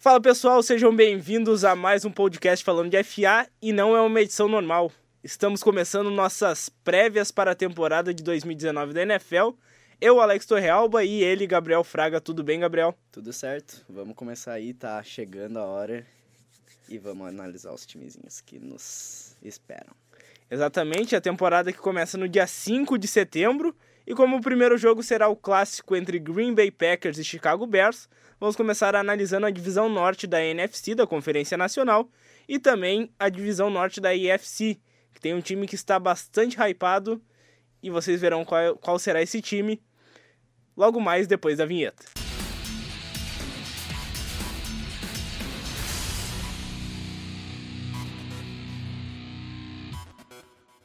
[0.00, 4.20] Fala pessoal, sejam bem-vindos a mais um podcast falando de FA e não é uma
[4.20, 4.92] edição normal.
[5.24, 9.50] Estamos começando nossas prévias para a temporada de 2019 da NFL.
[10.00, 12.20] Eu, Alex Torrealba, e ele, Gabriel Fraga.
[12.20, 12.96] Tudo bem, Gabriel?
[13.10, 13.84] Tudo certo.
[13.88, 16.06] Vamos começar aí, tá chegando a hora
[16.88, 19.92] e vamos analisar os timezinhos que nos esperam.
[20.48, 23.74] Exatamente, a temporada que começa no dia 5 de setembro.
[24.06, 28.08] E como o primeiro jogo será o clássico entre Green Bay Packers e Chicago Bears,
[28.40, 32.08] vamos começar analisando a divisão norte da NFC, da Conferência Nacional,
[32.48, 34.78] e também a divisão norte da IFC,
[35.12, 37.20] que tem um time que está bastante hypado,
[37.82, 39.80] e vocês verão qual, qual será esse time
[40.76, 42.04] logo mais depois da vinheta.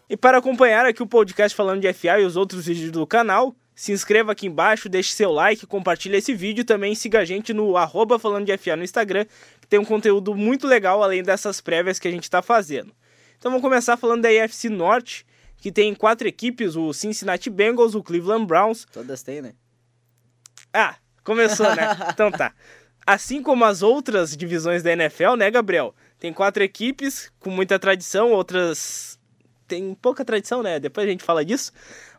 [0.09, 3.55] E para acompanhar aqui o podcast falando de FA e os outros vídeos do canal,
[3.75, 7.53] se inscreva aqui embaixo, deixe seu like, compartilhe esse vídeo e também siga a gente
[7.53, 9.25] no arroba falando de FA no Instagram,
[9.59, 12.93] que tem um conteúdo muito legal além dessas prévias que a gente está fazendo.
[13.37, 15.25] Então vamos começar falando da AFC Norte,
[15.57, 18.85] que tem quatro equipes, o Cincinnati Bengals, o Cleveland Browns.
[18.91, 19.53] Todas têm, né?
[20.73, 21.89] Ah, começou, né?
[22.13, 22.53] então tá.
[23.05, 25.93] Assim como as outras divisões da NFL, né, Gabriel?
[26.19, 29.19] Tem quatro equipes com muita tradição, outras
[29.67, 30.79] tem pouca tradição, né?
[30.79, 31.71] Depois a gente fala disso.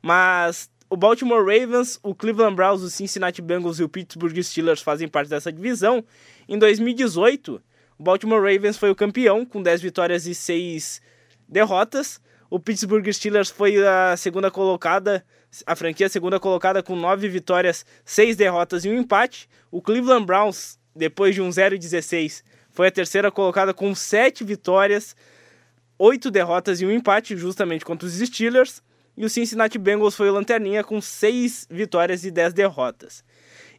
[0.03, 5.09] Mas o Baltimore Ravens, o Cleveland Browns, o Cincinnati Bengals e o Pittsburgh Steelers fazem
[5.09, 6.05] parte dessa divisão.
[6.49, 7.61] Em 2018,
[7.99, 11.03] o Baltimore Ravens foi o campeão com 10 vitórias e 6
[11.49, 12.21] derrotas.
[12.49, 15.25] O Pittsburgh Steelers foi a segunda colocada,
[15.67, 19.49] a franquia segunda colocada com 9 vitórias, 6 derrotas e um empate.
[19.73, 25.17] O Cleveland Browns, depois de um 0-16, foi a terceira colocada com 7 vitórias,
[25.99, 28.81] oito derrotas e um empate, justamente contra os Steelers.
[29.17, 33.25] E o Cincinnati Bengals foi o lanterninha com seis vitórias e dez derrotas.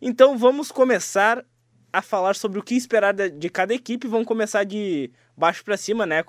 [0.02, 1.46] Então vamos começar
[1.92, 4.08] a falar sobre o que esperar de cada equipe.
[4.08, 6.24] Vamos começar de baixo para cima, né?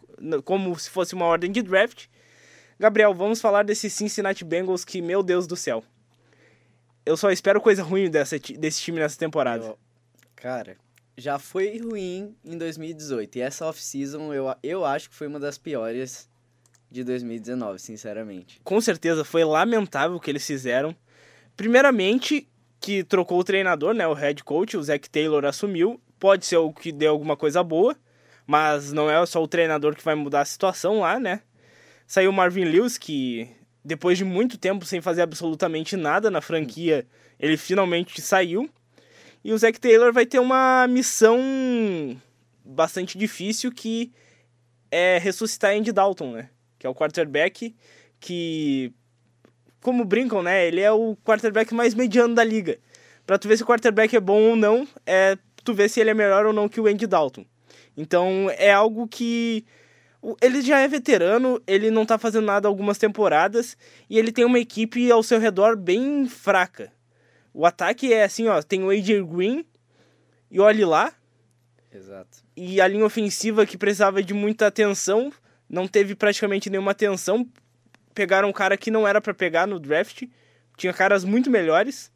[0.44, 2.06] Como se fosse uma ordem de draft.
[2.78, 5.82] Gabriel, vamos falar desse Cincinnati Bengals que, meu Deus do céu.
[7.04, 9.64] Eu só espero coisa ruim dessa, desse time nessa temporada.
[9.64, 9.78] Eu,
[10.34, 10.76] cara,
[11.16, 13.36] já foi ruim em 2018.
[13.36, 16.28] E essa off-season eu, eu acho que foi uma das piores
[16.90, 18.60] de 2019, sinceramente.
[18.62, 20.94] Com certeza, foi lamentável o que eles fizeram.
[21.56, 22.48] Primeiramente,
[22.80, 24.06] que trocou o treinador, né?
[24.06, 26.00] O head coach, o Zach Taylor assumiu.
[26.18, 27.96] Pode ser o que dê alguma coisa boa,
[28.46, 31.42] mas não é só o treinador que vai mudar a situação lá, né?
[32.06, 33.48] Saiu o Marvin Lewis, que
[33.84, 37.06] depois de muito tempo sem fazer absolutamente nada na franquia,
[37.38, 38.68] ele finalmente saiu.
[39.44, 41.38] E o Zac Taylor vai ter uma missão
[42.64, 44.12] bastante difícil que
[44.90, 46.50] é ressuscitar Andy Dalton, né?
[46.86, 47.74] Que é o quarterback
[48.20, 48.92] que,
[49.80, 50.68] como brincam, né?
[50.68, 52.78] Ele é o quarterback mais mediano da liga.
[53.26, 56.10] Pra tu ver se o quarterback é bom ou não, é tu ver se ele
[56.10, 57.44] é melhor ou não que o Andy Dalton.
[57.96, 59.64] Então é algo que
[60.40, 63.76] ele já é veterano, ele não tá fazendo nada algumas temporadas
[64.08, 66.92] e ele tem uma equipe ao seu redor bem fraca.
[67.52, 69.66] O ataque é assim, ó, tem o AJ Green
[70.50, 71.12] e olhe lá.
[71.92, 72.38] Exato.
[72.56, 75.32] E a linha ofensiva que precisava de muita atenção,
[75.68, 77.46] não teve praticamente nenhuma atenção.
[78.14, 80.24] Pegaram um cara que não era para pegar no draft,
[80.76, 82.10] tinha caras muito melhores.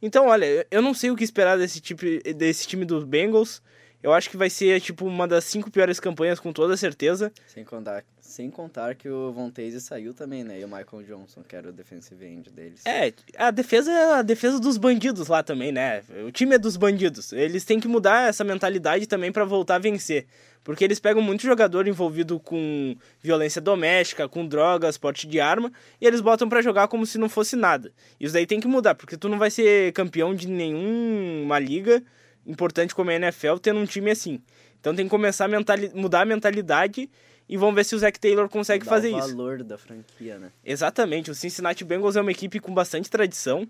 [0.00, 2.02] Então, olha, eu não sei o que esperar desse tipo
[2.34, 3.62] desse time dos Bengals.
[4.02, 7.32] Eu acho que vai ser tipo uma das cinco piores campanhas com toda certeza.
[7.46, 10.60] Sem contar, sem contar que o Von Taze saiu também, né?
[10.60, 12.82] E o Michael Johnson, que era o defensive end deles.
[12.84, 16.04] É, a defesa é a defesa dos bandidos lá também, né?
[16.26, 17.32] O time é dos bandidos.
[17.32, 20.26] Eles têm que mudar essa mentalidade também para voltar a vencer.
[20.66, 26.06] Porque eles pegam muito jogador envolvido com violência doméstica, com drogas, porte de arma, e
[26.08, 27.92] eles botam para jogar como se não fosse nada.
[28.18, 32.02] Isso daí tem que mudar, porque tu não vai ser campeão de nenhuma liga
[32.44, 34.42] importante como a NFL tendo um time assim.
[34.80, 35.48] Então tem que começar a
[35.94, 37.08] mudar a mentalidade
[37.48, 39.28] e vamos ver se o Zac Taylor consegue Dá fazer o isso.
[39.28, 40.50] o valor da franquia, né?
[40.64, 41.30] Exatamente.
[41.30, 43.68] O Cincinnati Bengals é uma equipe com bastante tradição,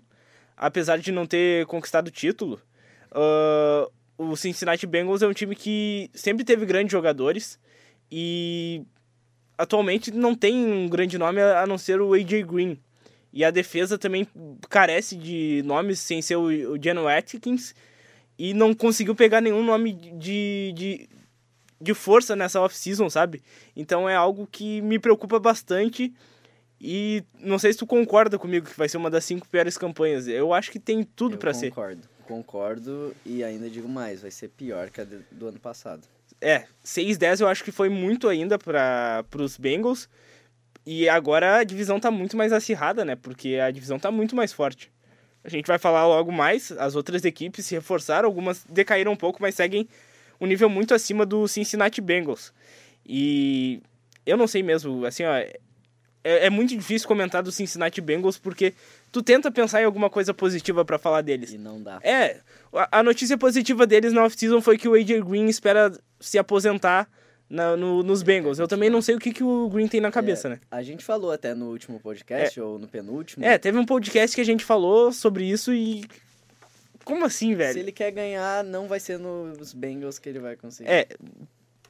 [0.57, 2.59] apesar de não ter conquistado o título.
[3.11, 3.87] Uh,
[4.17, 7.59] o Cincinnati Bengals é um time que sempre teve grandes jogadores
[8.11, 8.83] e
[9.57, 12.79] atualmente não tem um grande nome a não ser o AJ Green.
[13.31, 14.27] E a defesa também
[14.69, 17.75] carece de nomes sem ser o, o Geno Atkins
[18.37, 21.09] e não conseguiu pegar nenhum nome de, de,
[21.79, 23.43] de força nessa off-season, sabe?
[23.75, 26.13] Então é algo que me preocupa bastante
[26.79, 30.27] e não sei se tu concorda comigo que vai ser uma das cinco piores campanhas.
[30.27, 31.69] Eu acho que tem tudo para ser.
[31.69, 36.01] Concordo, concordo e ainda digo mais, vai ser pior que a do ano passado.
[36.39, 40.09] É, 6-10 eu acho que foi muito ainda para os Bengals.
[40.85, 43.15] E agora a divisão tá muito mais acirrada, né?
[43.15, 44.91] Porque a divisão tá muito mais forte.
[45.43, 46.71] A gente vai falar logo mais.
[46.73, 49.87] As outras equipes se reforçaram, algumas decaíram um pouco, mas seguem
[50.39, 52.53] um nível muito acima do Cincinnati Bengals.
[53.05, 53.81] E
[54.25, 55.59] eu não sei mesmo, assim, ó, é,
[56.23, 58.73] é muito difícil comentar do Cincinnati Bengals porque
[59.11, 61.53] tu tenta pensar em alguma coisa positiva para falar deles.
[61.53, 61.99] E não dá.
[62.03, 62.39] É,
[62.91, 67.09] a, notícia positiva deles na off-season foi que o AJ Green espera se aposentar
[67.49, 68.59] na, no, nos Bengals.
[68.59, 70.59] Eu também não sei o que, que o Green tem na cabeça, É, né?
[70.69, 73.45] A gente falou até no último podcast, ou no penúltimo.
[73.45, 76.05] É, teve um podcast que a gente falou sobre isso e.
[77.03, 77.79] Como assim, Se velho?
[77.79, 80.89] ele quer ganhar, não vai ser nos Bengals que ele vai conseguir.
[80.89, 81.07] É,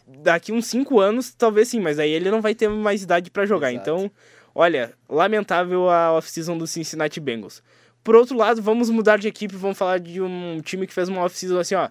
[0.07, 3.43] daqui uns 5 anos, talvez sim, mas aí ele não vai ter mais idade pra
[3.45, 3.71] jogar.
[3.73, 3.81] Exato.
[3.89, 4.11] Então,
[4.57, 7.61] olha, lamentável a off-season do Cincinnati Bengals.
[8.03, 11.21] Por outro lado, vamos mudar de equipe, vamos falar de um time que fez uma
[11.21, 11.89] off-season assim, ó,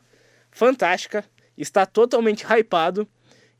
[0.50, 1.24] fantástica,
[1.56, 3.06] está totalmente hypado.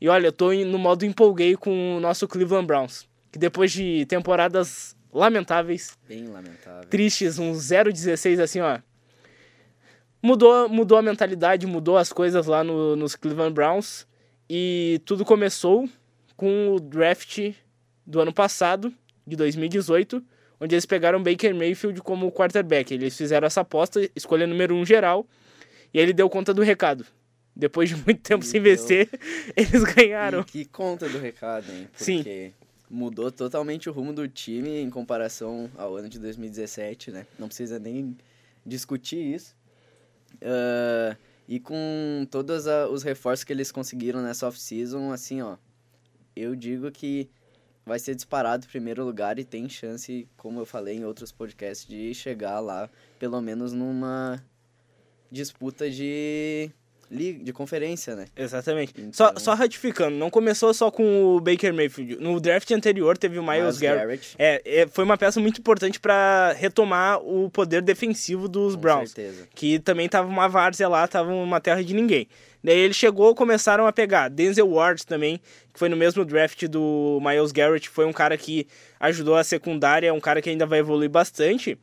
[0.01, 4.05] E olha, eu tô no modo empolguei com o nosso Cleveland Browns, que depois de
[4.07, 6.89] temporadas lamentáveis, Bem lamentável.
[6.89, 8.79] tristes, um 0-16 assim, ó.
[10.21, 14.05] Mudou, mudou a mentalidade, mudou as coisas lá no, nos Cleveland Browns.
[14.49, 15.87] E tudo começou
[16.35, 17.53] com o draft
[18.07, 18.91] do ano passado,
[19.27, 20.23] de 2018,
[20.59, 22.93] onde eles pegaram Baker Mayfield como quarterback.
[22.93, 25.27] Eles fizeram essa aposta, escolha número um geral,
[25.93, 27.05] e ele deu conta do recado.
[27.55, 28.71] Depois de muito tempo Ele sem deu.
[28.71, 29.09] vencer,
[29.55, 30.39] eles ganharam.
[30.39, 31.87] E que conta do recado, hein?
[31.95, 32.17] Sim.
[32.17, 32.51] Porque
[32.89, 37.27] mudou totalmente o rumo do time em comparação ao ano de 2017, né?
[37.37, 38.15] Não precisa nem
[38.65, 39.53] discutir isso.
[40.41, 41.15] Ah,
[41.47, 45.57] e com todos a- os reforços que eles conseguiram nessa off-season, assim, ó,
[46.35, 47.29] eu digo que
[47.87, 51.87] vai ser disparado em primeiro lugar e tem chance, como eu falei em outros podcasts,
[51.87, 54.43] de chegar lá, pelo menos numa
[55.31, 56.69] disputa de,
[57.11, 58.25] li- de conferência, né?
[58.35, 58.93] Exatamente.
[58.97, 62.17] Então- Só, só ratificando, não começou só com o Baker Mayfield.
[62.17, 64.35] No draft anterior teve o Miles, Garrett.
[64.37, 69.11] É, é, foi uma peça muito importante para retomar o poder defensivo dos com Browns.
[69.11, 69.47] certeza.
[69.53, 72.27] Que também tava uma várzea lá, tava uma terra de ninguém.
[72.63, 74.29] Daí ele chegou, começaram a pegar.
[74.29, 75.39] Denzel Ward também,
[75.73, 78.67] que foi no mesmo draft do Miles Garrett, foi um cara que
[78.99, 81.77] ajudou a secundária, um cara que ainda vai evoluir bastante.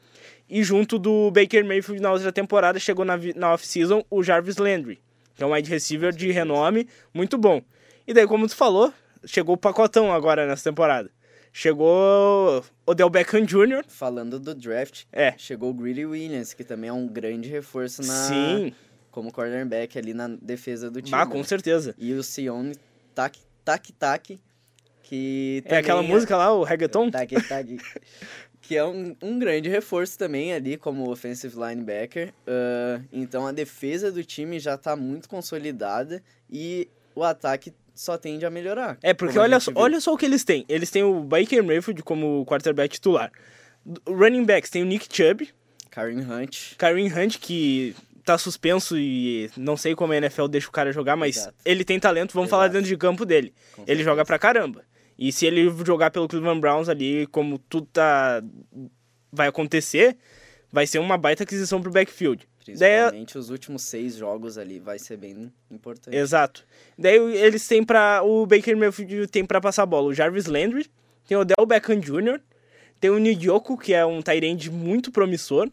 [0.48, 5.00] E junto do Baker Mayfield na outra temporada, chegou na, na off-season o Jarvis Landry,
[5.34, 7.62] que é um wide receiver de renome, muito bom.
[8.06, 8.92] E daí, como tu falou,
[9.24, 11.10] chegou o pacotão agora nessa temporada.
[11.56, 16.92] Chegou Odell Beckham Jr., Falando do draft, é, chegou o Greedy Williams, que também é
[16.92, 18.74] um grande reforço na sim,
[19.14, 21.16] como cornerback ali na defesa do time.
[21.16, 21.44] ah, com né?
[21.44, 21.94] certeza.
[21.96, 22.74] E o Sione
[23.14, 24.40] Tac Tac Tac,
[25.04, 27.12] que É aquela também música lá, o reggaeton?
[27.12, 27.78] Tac Tac,
[28.60, 32.34] que é um, um grande reforço também ali como offensive linebacker.
[32.44, 36.20] Ah, então a defesa do time já tá muito consolidada
[36.50, 38.98] e o ataque só tende a melhorar.
[39.00, 40.64] É, porque olha só, olha só o que eles têm.
[40.68, 43.30] Eles têm o Baker Mayfield como quarterback titular.
[44.08, 45.48] Running backs tem o Nick Chubb,
[45.88, 50.72] Karen Hunt, Kareem Hunt, que tá suspenso e não sei como a NFL deixa o
[50.72, 51.54] cara jogar, mas Exato.
[51.64, 52.72] ele tem talento, vamos falar Exato.
[52.78, 53.52] dentro de campo dele.
[53.74, 54.04] com Ele certeza.
[54.10, 54.82] joga pra caramba.
[55.18, 58.42] E se ele jogar pelo Cleveland Browns ali, como tudo tá
[59.32, 60.16] vai acontecer,
[60.72, 62.48] vai ser uma baita aquisição pro backfield.
[62.66, 66.16] Daí, Principalmente os últimos seis jogos ali vai ser bem importante.
[66.16, 66.64] Exato.
[66.98, 68.22] Daí eles têm pra.
[68.24, 70.86] O Baker Mayfield tem pra passar a bola o Jarvis Landry,
[71.28, 72.40] tem o Odell Beckham Jr.,
[72.98, 75.68] tem o Nidioku, que é um Tyrande muito promissor.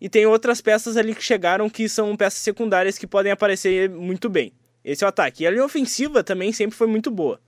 [0.00, 4.28] E tem outras peças ali que chegaram que são peças secundárias que podem aparecer muito
[4.28, 4.52] bem.
[4.84, 5.44] Esse é o ataque.
[5.44, 7.40] E a linha ofensiva também sempre foi muito boa.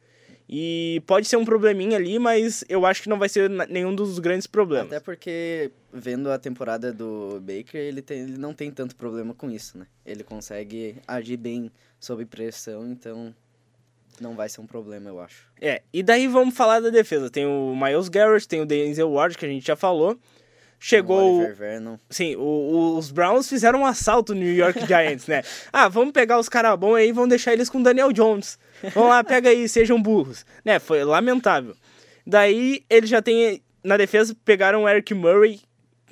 [0.49, 4.19] E pode ser um probleminha ali, mas eu acho que não vai ser nenhum dos
[4.21, 4.87] grandes problemas.
[4.87, 9.50] Até porque, vendo a temporada do Baker, ele, tem, ele não tem tanto problema com
[9.50, 9.87] isso, né?
[10.05, 13.35] Ele consegue agir bem sob pressão, então
[14.21, 15.50] não vai ser um problema, eu acho.
[15.61, 17.29] É, e daí vamos falar da defesa.
[17.29, 20.17] Tem o Miles Garrett, tem o Denzel Ward, que a gente já falou.
[20.78, 21.18] Chegou.
[21.40, 21.40] O.
[22.11, 25.42] Sim, o- o- os Browns fizeram um assalto no New York Giants, né?
[25.73, 28.59] Ah, vamos pegar os caras bons aí e vamos deixar eles com o Daniel Jones.
[28.95, 30.45] Vamos lá, pega aí, sejam burros.
[30.64, 31.75] Né, foi lamentável.
[32.26, 35.61] Daí, eles já tem Na defesa, pegaram o Eric Murray,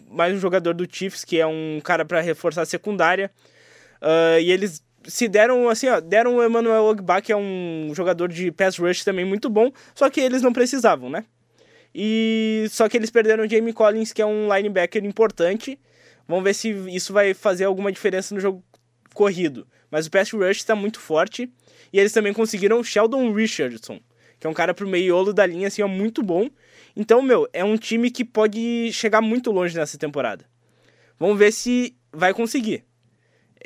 [0.09, 3.30] mais um jogador do Chiefs, que é um cara para reforçar a secundária.
[4.00, 8.28] Ah, e eles se deram, assim, ó, deram o Emmanuel Ogba, que é um jogador
[8.28, 11.25] de pass rush também muito bom, só que eles não precisavam, né?
[11.95, 15.79] E só que eles perderam o Jamie Collins, que é um linebacker importante.
[16.27, 18.65] Vamos ver se isso vai fazer alguma diferença no jogo
[19.15, 19.67] corrido.
[19.91, 21.49] Mas o pass rush está muito forte.
[21.93, 24.01] E eles também conseguiram o Sheldon Richardson,
[24.41, 26.51] que é um cara pro meiolo da linha, assim, ó, muito bom.
[26.97, 30.45] Então, meu, é um time que pode chegar muito longe nessa temporada.
[31.19, 32.85] Vamos ver se vai conseguir.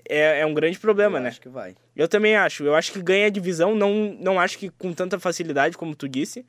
[0.06, 1.28] É, é um grande problema, eu né?
[1.28, 1.74] acho que vai.
[1.96, 2.64] Eu também acho.
[2.64, 6.08] Eu acho que ganha a divisão, não, não acho que com tanta facilidade como tu
[6.08, 6.44] disse,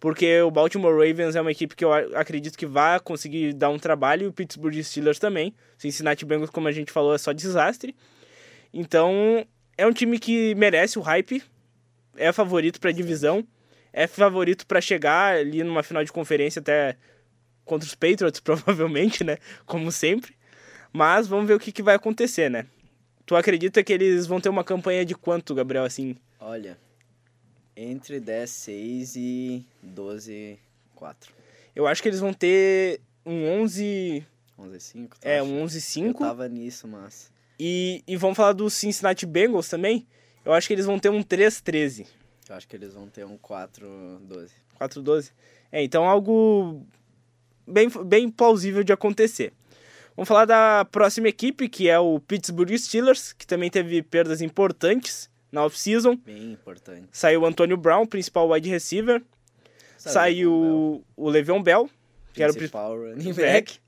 [0.00, 3.78] porque o Baltimore Ravens é uma equipe que eu acredito que vai conseguir dar um
[3.78, 5.54] trabalho, e o Pittsburgh Steelers também.
[5.76, 7.96] Cincinnati Bengals, como a gente falou, é só desastre.
[8.72, 9.44] Então,
[9.76, 11.42] é um time que merece o hype,
[12.16, 13.46] é favorito pra divisão,
[13.92, 16.96] é favorito para chegar ali numa final de conferência até
[17.64, 19.38] contra os Patriots, provavelmente, né?
[19.66, 20.36] Como sempre.
[20.92, 22.66] Mas vamos ver o que, que vai acontecer, né?
[23.26, 26.16] Tu acredita que eles vão ter uma campanha de quanto, Gabriel, assim?
[26.40, 26.78] Olha,
[27.80, 30.58] entre 10, 6 e 12,
[30.96, 31.32] 4.
[31.76, 34.26] Eu acho que eles vão ter um 11...
[34.58, 35.16] 11, 5?
[35.22, 36.24] É, um 11, 5.
[36.24, 37.30] Eu tava nisso, mas...
[37.60, 40.04] E, e vamos falar do Cincinnati Bengals também.
[40.44, 42.06] Eu acho que eles vão ter um 3-13.
[42.48, 44.50] Eu acho que eles vão ter um 4-12.
[44.80, 45.30] 4-12?
[45.70, 46.84] É, então algo
[47.64, 49.52] bem, bem plausível de acontecer.
[50.16, 55.30] Vamos falar da próxima equipe, que é o Pittsburgh Steelers, que também teve perdas importantes
[55.50, 56.16] na off-season.
[56.16, 57.08] Bem importante.
[57.12, 59.22] Saiu o Antonio Brown, principal wide receiver.
[59.96, 61.90] Saiu o Le'Veon Bell,
[62.32, 63.78] que era o principal running back.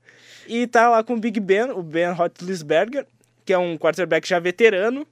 [0.47, 3.05] E tá lá com o Big Ben, o Ben Roethlisberger,
[3.45, 5.07] que é um quarterback já veterano,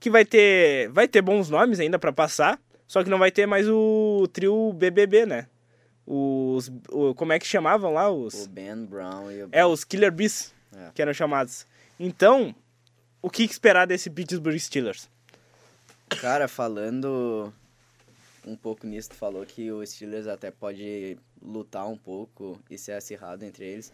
[0.00, 3.46] que vai ter vai ter bons nomes ainda para passar, só que não vai ter
[3.46, 5.46] mais o trio BBB, né?
[6.06, 9.84] Os o, como é que chamavam lá os O Ben Brown e o É, os
[9.84, 10.90] Killer Bees, é.
[10.94, 11.66] que eram chamados.
[11.98, 12.54] Então,
[13.22, 15.08] o que esperar desse Pittsburgh Steelers?
[16.20, 17.52] Cara, falando
[18.46, 22.92] um pouco nisso, tu falou que o Steelers até pode lutar um pouco e ser
[22.92, 23.92] acirrado entre eles.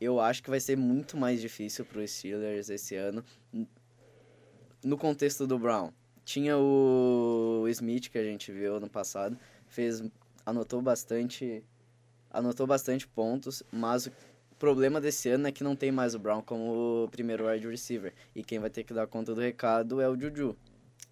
[0.00, 3.24] Eu acho que vai ser muito mais difícil para os Steelers esse ano
[4.82, 5.92] no contexto do Brown.
[6.24, 9.36] Tinha o Smith que a gente viu no passado,
[9.68, 10.02] fez
[10.46, 11.62] anotou bastante
[12.30, 14.12] anotou bastante pontos, mas o
[14.58, 18.42] problema desse ano é que não tem mais o Brown como primeiro wide receiver e
[18.42, 20.56] quem vai ter que dar conta do recado é o Juju.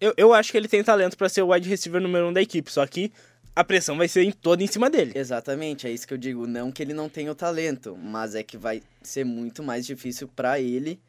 [0.01, 2.41] Eu, eu acho que ele tem talento para ser o wide receiver número um da
[2.41, 3.11] equipe, só que
[3.55, 5.11] a pressão vai ser toda em cima dele.
[5.15, 6.47] Exatamente, é isso que eu digo.
[6.47, 10.27] Não que ele não tenha o talento, mas é que vai ser muito mais difícil
[10.27, 10.99] para ele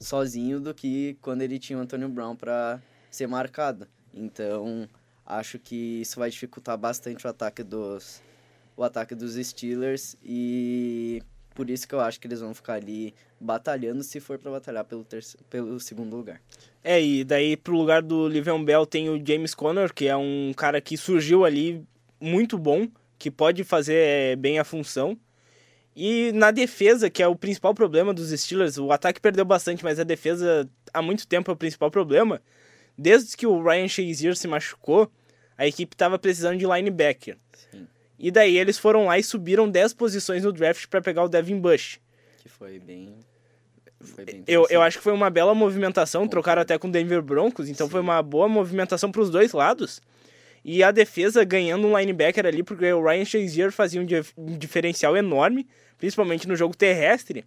[0.00, 2.80] sozinho do que quando ele tinha o Antônio Brown para
[3.10, 3.86] ser marcado.
[4.12, 4.88] Então,
[5.24, 8.20] acho que isso vai dificultar bastante o ataque dos
[8.76, 11.22] o ataque dos Steelers e
[11.54, 14.84] por isso que eu acho que eles vão ficar ali batalhando se for para batalhar
[14.84, 16.40] pelo, terceiro, pelo segundo lugar.
[16.82, 20.52] É, e daí pro lugar do Livion Bell tem o James Conner, que é um
[20.56, 21.84] cara que surgiu ali
[22.20, 25.18] muito bom, que pode fazer é, bem a função.
[25.94, 30.00] E na defesa, que é o principal problema dos Steelers, o ataque perdeu bastante, mas
[30.00, 32.40] a defesa há muito tempo é o principal problema.
[32.96, 35.10] Desde que o Ryan Shazier se machucou,
[35.56, 37.36] a equipe estava precisando de linebacker.
[37.70, 37.86] Sim.
[38.18, 41.58] E daí eles foram lá e subiram 10 posições no draft para pegar o Devin
[41.58, 42.00] Bush.
[42.38, 43.14] Que foi bem.
[44.46, 47.86] Eu, eu acho que foi uma bela movimentação, trocaram até com o Denver Broncos, então
[47.86, 47.90] Sim.
[47.90, 50.00] foi uma boa movimentação para os dois lados.
[50.64, 54.06] E a defesa ganhando um linebacker ali, porque o Ryan Shazier fazia um,
[54.36, 55.66] um diferencial enorme
[56.02, 57.44] principalmente no jogo terrestre.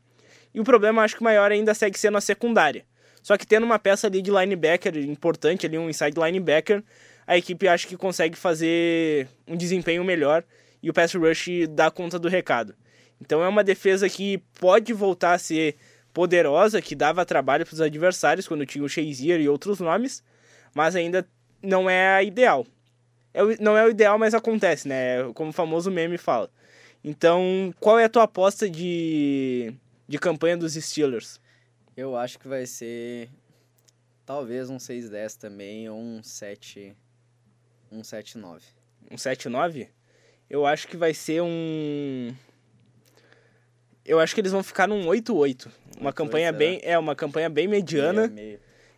[0.53, 2.85] E o problema, acho que maior ainda segue sendo a secundária.
[3.21, 6.81] Só que tendo uma peça ali de linebacker importante, ali um inside linebacker,
[7.27, 10.41] a equipe acho que consegue fazer um desempenho melhor
[10.81, 12.73] e o pass rush dá conta do recado.
[13.19, 15.75] Então é uma defesa que pode voltar a ser
[16.15, 20.23] poderosa, que dava trabalho para os adversários quando tinha o Shazier e outros nomes,
[20.73, 21.27] mas ainda
[21.61, 22.65] não é a ideal.
[23.33, 25.29] É, não é o ideal, mas acontece, né?
[25.33, 26.49] Como o famoso meme fala.
[27.03, 29.73] Então, qual é a tua aposta de,
[30.07, 31.41] de campanha dos Steelers?
[31.97, 33.29] Eu acho que vai ser
[34.25, 36.95] talvez um 6-10 também, ou um 7
[37.91, 38.61] um 7-9.
[39.11, 39.89] Um 7-9?
[40.49, 42.33] Eu acho que vai ser um
[44.05, 45.67] Eu acho que eles vão ficar num 8-8.
[45.99, 48.31] Uma campanha bem, é uma campanha bem mediana.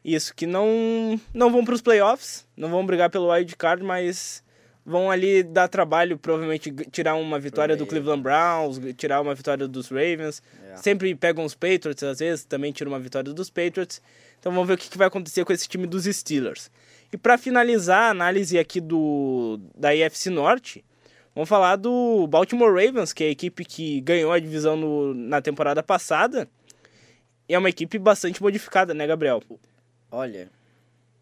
[0.04, 4.44] Isso, que não não vão para os playoffs, não vão brigar pelo wild card, mas
[4.86, 9.90] vão ali dar trabalho, provavelmente tirar uma vitória do Cleveland Browns, tirar uma vitória dos
[9.90, 10.42] Ravens.
[10.60, 10.80] Yeah.
[10.80, 10.82] É.
[10.82, 14.02] Sempre pegam os Patriots, às vezes também tiram uma vitória dos Patriots.
[14.40, 16.72] Então vamos ver o que vai acontecer com esse time dos Steelers.
[17.12, 20.86] E para finalizar a análise aqui do da IFC Norte,
[21.38, 25.40] vamos falar do Baltimore Ravens, que é a equipe que ganhou a divisão no, na
[25.40, 26.50] temporada passada.
[27.48, 29.44] E é uma equipe bastante modificada, né, Gabriel?
[30.10, 30.50] Olha,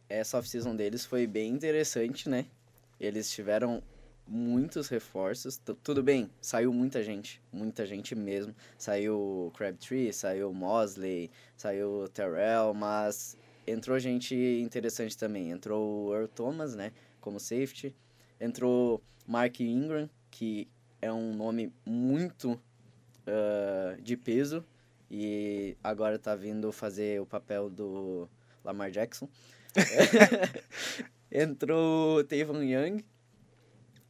[0.07, 2.45] essa off-season deles foi bem interessante, né?
[2.97, 3.83] Eles tiveram
[4.25, 5.57] muitos reforços.
[5.57, 8.55] T tudo bem, saiu muita gente, muita gente mesmo.
[8.77, 15.51] Saiu Crabtree, saiu Mosley, saiu Terrell, mas entrou gente interessante também.
[15.51, 17.93] Entrou o Earl Thomas, né, como safety.
[18.39, 20.67] Entrou Mark Ingram, que
[21.01, 24.63] é um nome muito uh, de peso
[25.09, 28.27] e agora tá vindo fazer o papel do
[28.63, 29.29] Lamar Jackson.
[31.31, 33.03] entrou Tavon Young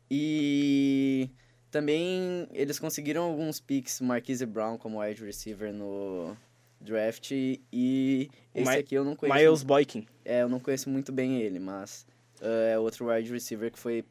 [0.09, 1.29] e
[1.71, 6.37] também eles conseguiram alguns picks, Marquise Brown como wide receiver no
[6.79, 9.37] draft e esse aqui eu não conheço.
[9.37, 10.05] Miles Boykin.
[10.23, 12.05] É, eu não conheço muito bem ele, mas
[12.41, 14.05] ah, é outro wide receiver que foi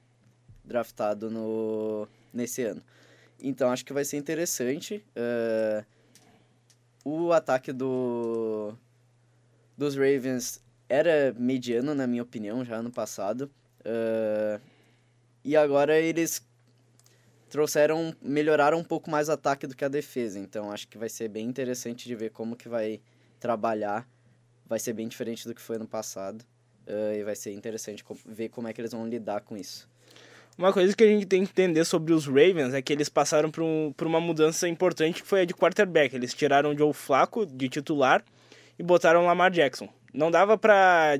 [0.65, 2.83] draftado no, nesse ano.
[3.41, 5.05] Então acho que vai ser interessante.
[5.17, 5.85] Ah,
[7.05, 8.75] o ataque do,
[9.77, 13.51] dos Ravens era mediano, na minha opinião, já ano passado.
[13.85, 14.61] Ah,
[15.45, 16.43] e agora eles
[17.51, 20.39] trouxeram, melhoraram um pouco mais o ataque do que a defesa.
[20.39, 23.01] Então acho que vai ser bem interessante de ver como que vai
[23.39, 24.09] trabalhar.
[24.67, 26.45] Vai ser bem diferente do que foi ano passado.
[26.87, 29.89] Ah, e vai ser interessante ver como é que eles vão lidar com isso.
[30.57, 33.51] Uma coisa que a gente tem que entender sobre os Ravens é que eles passaram
[33.51, 36.15] por, um- por uma mudança importante que foi a de quarterback.
[36.15, 38.23] Eles tiraram o Joe Flacco de titular
[38.79, 39.89] e botaram o Lamar Jackson.
[40.13, 41.19] Não dava pra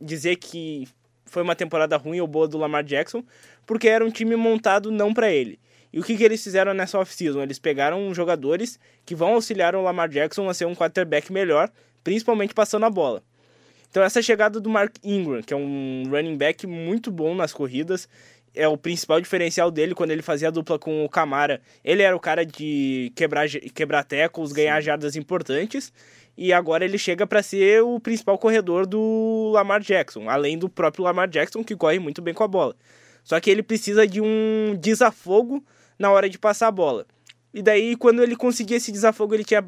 [0.00, 0.88] dizer que
[1.26, 3.22] foi uma temporada ruim ou boa do Lamar Jackson,
[3.64, 5.60] porque era um time montado não pra ele.
[5.92, 7.40] E o que, que eles fizeram nessa off-season?
[7.42, 11.70] Eles pegaram jogadores que vão auxiliar o Lamar Jackson a ser um quarterback melhor,
[12.02, 13.22] principalmente passando a bola.
[13.90, 18.08] Então essa chegada do Mark Ingram, que é um running back muito bom nas corridas,
[18.54, 21.60] é o principal diferencial dele quando ele fazia a dupla com o Camara.
[21.82, 25.92] Ele era o cara de quebrar, quebrar tackles, ganhar jardas importantes,
[26.36, 31.04] e agora ele chega para ser o principal corredor do Lamar Jackson, além do próprio
[31.04, 32.74] Lamar Jackson que corre muito bem com a bola.
[33.22, 35.64] Só que ele precisa de um desafogo
[35.98, 37.06] na hora de passar a bola.
[37.54, 39.64] E daí quando ele conseguia esse desafogo, ele tinha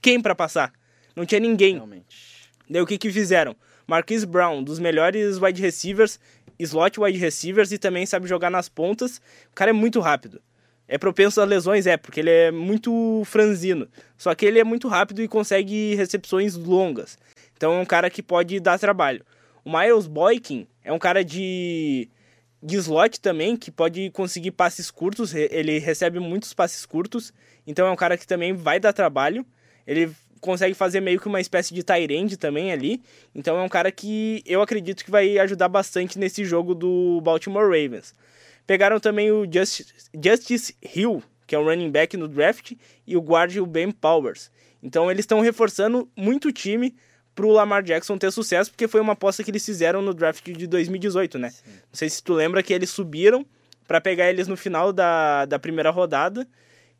[0.00, 0.72] quem para passar?
[1.14, 1.74] Não tinha ninguém.
[1.74, 2.50] Realmente.
[2.68, 3.56] Daí o que que fizeram?
[3.86, 6.20] Marquise Brown, dos melhores wide receivers,
[6.62, 9.18] slot wide receivers e também sabe jogar nas pontas.
[9.50, 10.40] O cara é muito rápido.
[10.86, 13.88] É propenso a lesões, é, porque ele é muito franzino.
[14.18, 17.16] Só que ele é muito rápido e consegue recepções longas.
[17.56, 19.24] Então é um cara que pode dar trabalho.
[19.64, 22.08] O Miles Boykin é um cara de,
[22.60, 25.32] de slot também, que pode conseguir passes curtos.
[25.32, 27.32] Ele recebe muitos passes curtos.
[27.66, 29.46] Então é um cara que também vai dar trabalho.
[29.86, 30.10] Ele
[30.40, 33.02] consegue fazer meio que uma espécie de end também ali.
[33.34, 37.64] Então é um cara que eu acredito que vai ajudar bastante nesse jogo do Baltimore
[37.64, 38.14] Ravens.
[38.66, 42.72] Pegaram também o Justice, Justice Hill, que é um running back no draft,
[43.06, 44.50] e o guard o Ben Powers.
[44.82, 46.94] Então eles estão reforçando muito o time
[47.34, 50.66] pro Lamar Jackson ter sucesso, porque foi uma aposta que eles fizeram no draft de
[50.66, 51.52] 2018, né?
[51.66, 53.44] Não sei se tu lembra que eles subiram
[53.86, 56.46] para pegar eles no final da, da primeira rodada,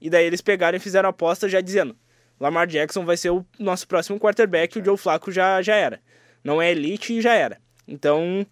[0.01, 1.97] e daí eles pegaram e fizeram a aposta já dizendo:
[2.41, 6.01] Lamar Jackson vai ser o nosso próximo quarterback, o Joe Flacco já, já era.
[6.43, 7.61] Não é elite e já era.
[7.87, 8.47] Então,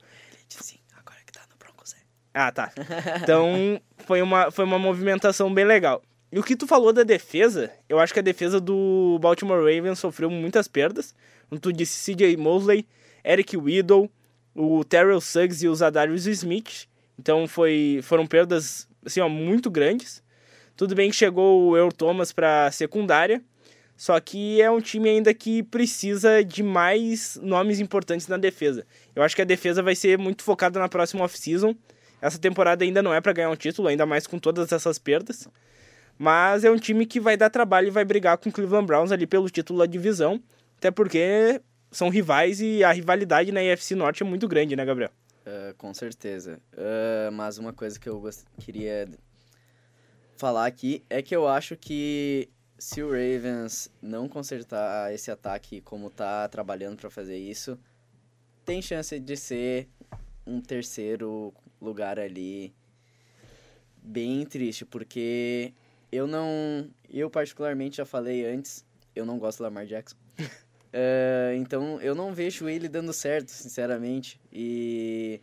[0.48, 1.96] Sim, agora que tá no Broncos é.
[2.35, 2.70] ah, tá.
[3.22, 6.03] Então, foi uma, foi uma movimentação bem legal.
[6.31, 9.98] E o que tu falou da defesa, eu acho que a defesa do Baltimore Ravens
[9.98, 11.14] sofreu muitas perdas.
[11.48, 12.87] Como tu disse, CJ Mosley,
[13.24, 14.11] Eric Weddle,
[14.55, 16.87] o Terrell Suggs e o Zadarius Smith.
[17.18, 20.22] Então, foi, foram perdas, assim, ó, muito grandes.
[20.77, 23.42] Tudo bem que chegou o Earl Thomas para secundária,
[23.99, 28.87] só que é um time ainda que precisa de mais nomes importantes na defesa.
[29.15, 31.75] Eu acho que a defesa vai ser muito focada na próxima off-season.
[32.23, 35.49] Essa temporada ainda não é para ganhar um título, ainda mais com todas essas perdas.
[36.17, 39.11] Mas é um time que vai dar trabalho e vai brigar com o Cleveland Browns
[39.13, 40.41] ali pelo título da divisão.
[40.79, 45.11] Até porque são rivais e a rivalidade na AFC Norte é muito grande, né, Gabriel?
[45.45, 46.61] Ah, com certeza.
[46.77, 49.09] Ah, mas uma coisa que eu gost- queria
[50.37, 56.09] falar aqui é que eu acho que se o Ravens não consertar esse ataque como
[56.09, 57.77] tá trabalhando para fazer isso,
[58.64, 59.88] tem chance de ser
[60.47, 62.73] um terceiro lugar ali
[64.01, 65.75] bem triste, porque
[66.11, 70.17] eu não, eu particularmente já falei antes, eu não gosto do Lamar Jackson.
[70.93, 74.41] É, então eu não vejo ele dando certo, sinceramente.
[74.53, 75.41] E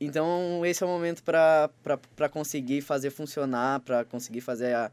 [0.00, 4.90] então esse é o momento para conseguir fazer funcionar, para conseguir fazer a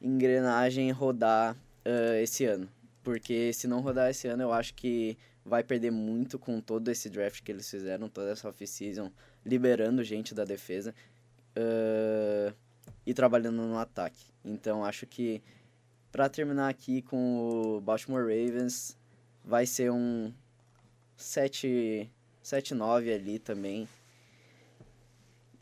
[0.00, 2.68] engrenagem rodar eh, esse ano.
[3.02, 7.10] Porque se não rodar esse ano, eu acho que vai perder muito com todo esse
[7.10, 9.10] draft que eles fizeram, toda essa off-season,
[9.44, 10.94] liberando gente da defesa
[11.54, 12.52] eh,
[13.06, 14.32] e trabalhando no ataque.
[14.44, 15.42] Então acho que
[16.10, 18.96] para terminar aqui com o Baltimore Ravens,
[19.44, 20.32] vai ser um
[21.16, 22.10] 7
[22.44, 23.88] 7-9 ali também,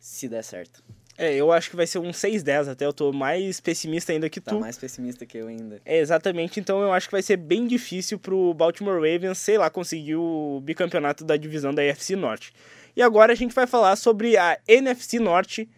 [0.01, 0.83] se der certo.
[1.19, 4.41] É, eu acho que vai ser um 6-10 até, eu tô mais pessimista ainda que
[4.41, 4.61] Tá tu.
[4.61, 5.81] mais pessimista que eu ainda.
[5.85, 9.69] É, exatamente, então eu acho que vai ser bem difícil pro Baltimore Ravens, sei lá,
[9.69, 12.53] conseguir o bicampeonato da divisão da AFC Norte.
[12.97, 15.69] E agora a gente vai falar sobre a NFC Norte,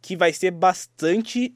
[0.00, 1.54] que vai ser bastante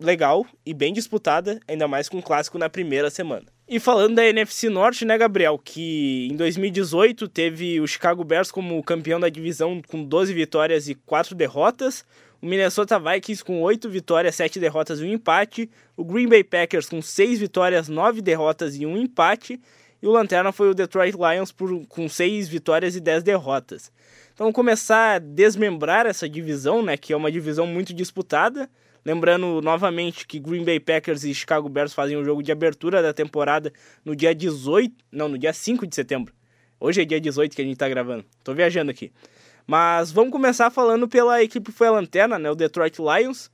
[0.00, 3.46] legal e bem disputada, ainda mais com o clássico na primeira semana.
[3.70, 8.82] E falando da NFC Norte, né, Gabriel, que em 2018 teve o Chicago Bears como
[8.82, 12.02] campeão da divisão com 12 vitórias e 4 derrotas,
[12.40, 16.88] o Minnesota Vikings com 8 vitórias, 7 derrotas e um empate, o Green Bay Packers
[16.88, 19.60] com 6 vitórias, 9 derrotas e um empate,
[20.00, 23.92] e o Lanterna foi o Detroit Lions por, com 6 vitórias e 10 derrotas.
[24.32, 28.70] Então começar a desmembrar essa divisão, né, que é uma divisão muito disputada,
[29.04, 33.02] Lembrando novamente que Green Bay Packers e Chicago Bears fazem o um jogo de abertura
[33.02, 33.72] da temporada
[34.04, 36.34] no dia 18, não, no dia 5 de setembro.
[36.80, 38.24] Hoje é dia 18 que a gente tá gravando.
[38.44, 39.12] Tô viajando aqui.
[39.66, 43.50] Mas vamos começar falando pela equipe que foi a lanterna, né, o Detroit Lions.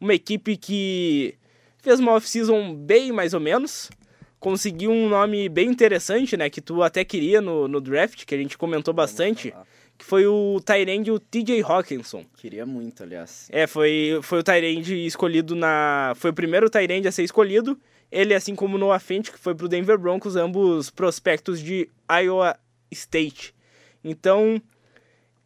[0.00, 1.34] Uma equipe que
[1.78, 3.90] fez uma off-season bem mais ou menos.
[4.38, 8.38] Conseguiu um nome bem interessante, né, que tu até queria no, no draft, que a
[8.38, 9.54] gente comentou bastante
[9.98, 12.24] que foi o Tyrande, o TJ Hawkinson.
[12.36, 13.48] Queria muito, aliás.
[13.50, 16.12] É, foi, foi o Tyrande escolhido na...
[16.16, 17.78] Foi o primeiro Tyrande a ser escolhido.
[18.10, 22.56] Ele, assim como o Noah Fent, que foi pro Denver Broncos, ambos prospectos de Iowa
[22.90, 23.54] State.
[24.02, 24.60] Então,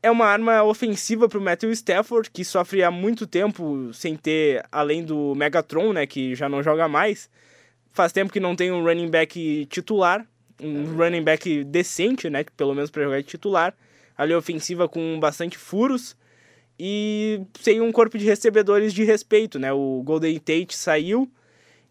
[0.03, 5.05] é uma arma ofensiva pro Matthew Stafford, que sofre há muito tempo sem ter, além
[5.05, 7.31] do Megatron, né, que já não joga mais.
[7.93, 10.27] Faz tempo que não tem um running back titular,
[10.61, 11.05] um é.
[11.05, 13.75] running back decente, né, pelo menos para jogar de titular
[14.19, 16.17] ali ofensiva com bastante furos
[16.79, 19.73] e sem um corpo de recebedores de respeito, né?
[19.73, 21.31] O Golden Tate saiu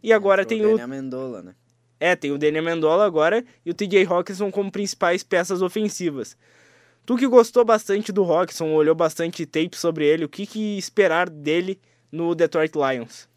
[0.04, 0.76] e agora tem o...
[0.76, 1.56] O Amendola, né?
[2.00, 6.38] É, tem o Daniel Amendola agora e o TJ Hawkinson como principais peças ofensivas.
[7.06, 11.30] Tu que gostou bastante do Hawkinson, olhou bastante tape sobre ele, o que, que esperar
[11.30, 11.80] dele
[12.12, 13.28] no Detroit Lions?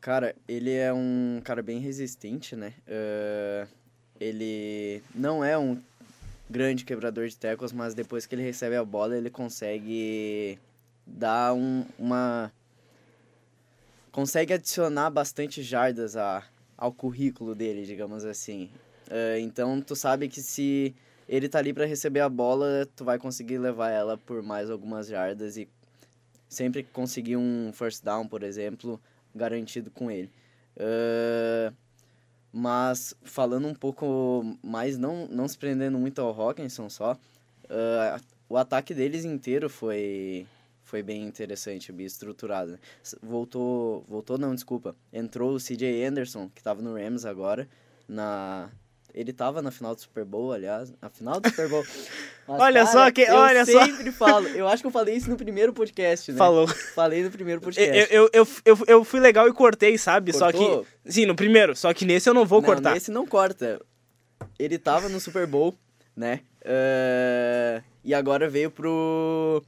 [0.00, 2.74] Cara, ele é um cara bem resistente, né?
[2.86, 3.68] Uh,
[4.20, 5.80] ele não é um
[6.50, 10.58] grande quebrador de teclas, mas depois que ele recebe a bola, ele consegue
[11.06, 12.52] dar um, uma.
[14.10, 16.44] consegue adicionar bastante jardas a,
[16.76, 18.68] ao currículo dele, digamos assim.
[19.06, 20.94] Uh, então, tu sabe que se
[21.28, 25.06] ele tá ali para receber a bola, tu vai conseguir levar ela por mais algumas
[25.06, 25.68] jardas e
[26.48, 29.00] sempre conseguir um first down, por exemplo,
[29.32, 30.30] garantido com ele.
[30.76, 31.72] Uh,
[32.52, 38.56] mas falando um pouco mais, não, não se prendendo muito ao Hawkinson só, uh, o
[38.56, 40.46] ataque deles inteiro foi,
[40.82, 42.78] foi bem interessante, bem estruturado.
[43.22, 47.68] Voltou, voltou não, desculpa, entrou o CJ Anderson, que estava no Rams agora,
[48.08, 48.70] na,
[49.14, 50.92] ele tava na final do Super Bowl, aliás.
[51.00, 51.84] Na final do Super Bowl.
[52.46, 53.30] Mas, olha cara, só que.
[53.30, 53.84] Olha eu só.
[53.84, 54.48] sempre falo.
[54.48, 56.38] Eu acho que eu falei isso no primeiro podcast, né?
[56.38, 56.66] Falou.
[56.66, 58.12] Falei no primeiro podcast.
[58.12, 60.32] Eu, eu, eu, eu, eu fui legal e cortei, sabe?
[60.32, 60.50] Cortou?
[60.50, 61.12] Só que.
[61.12, 61.76] Sim, no primeiro.
[61.76, 62.94] Só que nesse eu não vou não, cortar.
[62.94, 63.80] Nesse não corta.
[64.58, 65.74] Ele tava no Super Bowl,
[66.16, 66.40] né?
[66.62, 69.62] Uh, e agora veio pro.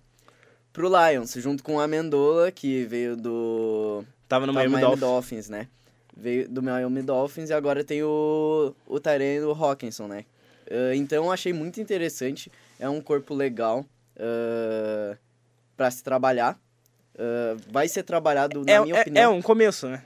[0.72, 4.04] pro Lions, junto com a Amendola, que veio do.
[4.28, 5.00] Tava no Miami, Miami Dolphins.
[5.00, 5.68] Dolphins, né?
[6.16, 10.24] Veio do Miami Dolphins e agora tem o, o Tyrene Hawkinson, né?
[10.66, 13.84] Uh, então achei muito interessante, é um corpo legal
[14.16, 15.16] uh,
[15.76, 16.58] para se trabalhar.
[17.14, 19.24] Uh, vai ser trabalhado, na é, minha é, opinião...
[19.24, 20.02] É um começo, né?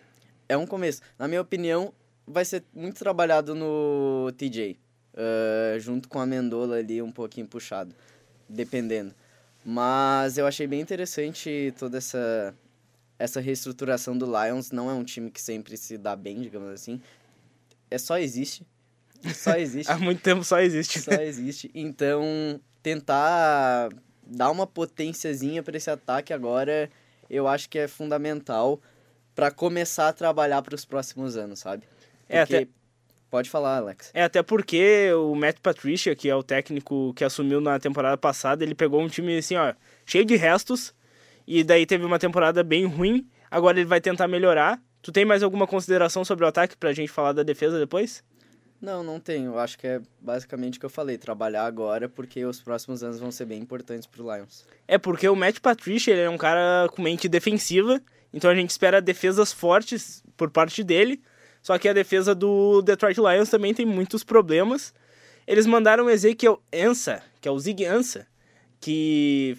[0.49, 1.01] É um começo.
[1.19, 1.93] Na minha opinião,
[2.27, 4.79] vai ser muito trabalhado no TJ.
[5.15, 7.95] Uh, junto com a Mendola ali, um pouquinho puxado.
[8.49, 9.15] Dependendo.
[9.65, 12.55] Mas eu achei bem interessante toda essa
[13.19, 17.01] essa reestruturação do Lions não é um time que sempre se dá bem, digamos assim.
[17.91, 18.67] É só existe.
[19.35, 19.91] Só existe.
[19.91, 21.01] Há muito tempo só existe.
[21.01, 21.71] Só existe.
[21.75, 23.89] Então, tentar
[24.27, 26.91] dar uma potênciazinha para esse ataque agora,
[27.31, 28.81] eu acho que é fundamental
[29.35, 31.85] para começar a trabalhar para os próximos anos, sabe?
[32.27, 32.35] Porque...
[32.35, 32.69] É até
[33.29, 34.11] Pode falar, Alex.
[34.15, 38.63] É, até porque o Matt Patricia, que é o técnico que assumiu na temporada passada,
[38.63, 39.75] ele pegou um time assim, ó,
[40.05, 40.95] cheio de restos,
[41.47, 43.29] e daí teve uma temporada bem ruim.
[43.51, 44.81] Agora ele vai tentar melhorar.
[45.01, 48.25] Tu tem mais alguma consideração sobre o ataque pra gente falar da defesa depois?
[48.81, 49.59] Não, não tenho.
[49.59, 51.17] Acho que é basicamente o que eu falei.
[51.17, 54.67] Trabalhar agora porque os próximos anos vão ser bem importantes pro Lions.
[54.87, 58.01] É porque o Matt Patricia ele é um cara com mente defensiva.
[58.33, 61.23] Então a gente espera defesas fortes por parte dele.
[61.63, 64.93] Só que a defesa do Detroit Lions também tem muitos problemas.
[65.47, 68.27] Eles mandaram o Ezekiel Ansa, que é o Zig Ansa,
[68.81, 69.57] que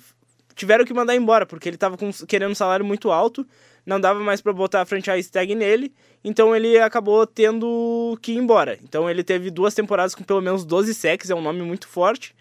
[0.58, 3.48] tiveram que mandar embora, porque ele tava com, querendo um salário muito alto,
[3.86, 5.94] não dava mais para botar a franchise tag nele,
[6.24, 8.78] então ele acabou tendo que ir embora.
[8.84, 12.36] Então ele teve duas temporadas com pelo menos 12 sacks, é um nome muito forte.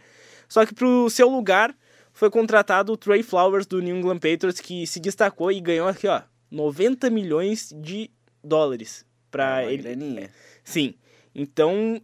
[0.48, 1.76] Só que pro seu lugar
[2.12, 6.08] foi contratado o Trey Flowers do New England Patriots, que se destacou e ganhou aqui,
[6.08, 8.10] ó, 90 milhões de
[8.42, 9.82] dólares para é ele.
[9.82, 10.30] Graninha.
[10.64, 10.94] Sim.
[11.34, 12.00] Então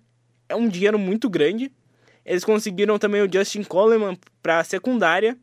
[0.46, 1.72] é um dinheiro muito grande.
[2.25, 5.37] Eles conseguiram também o Justin Coleman para secundária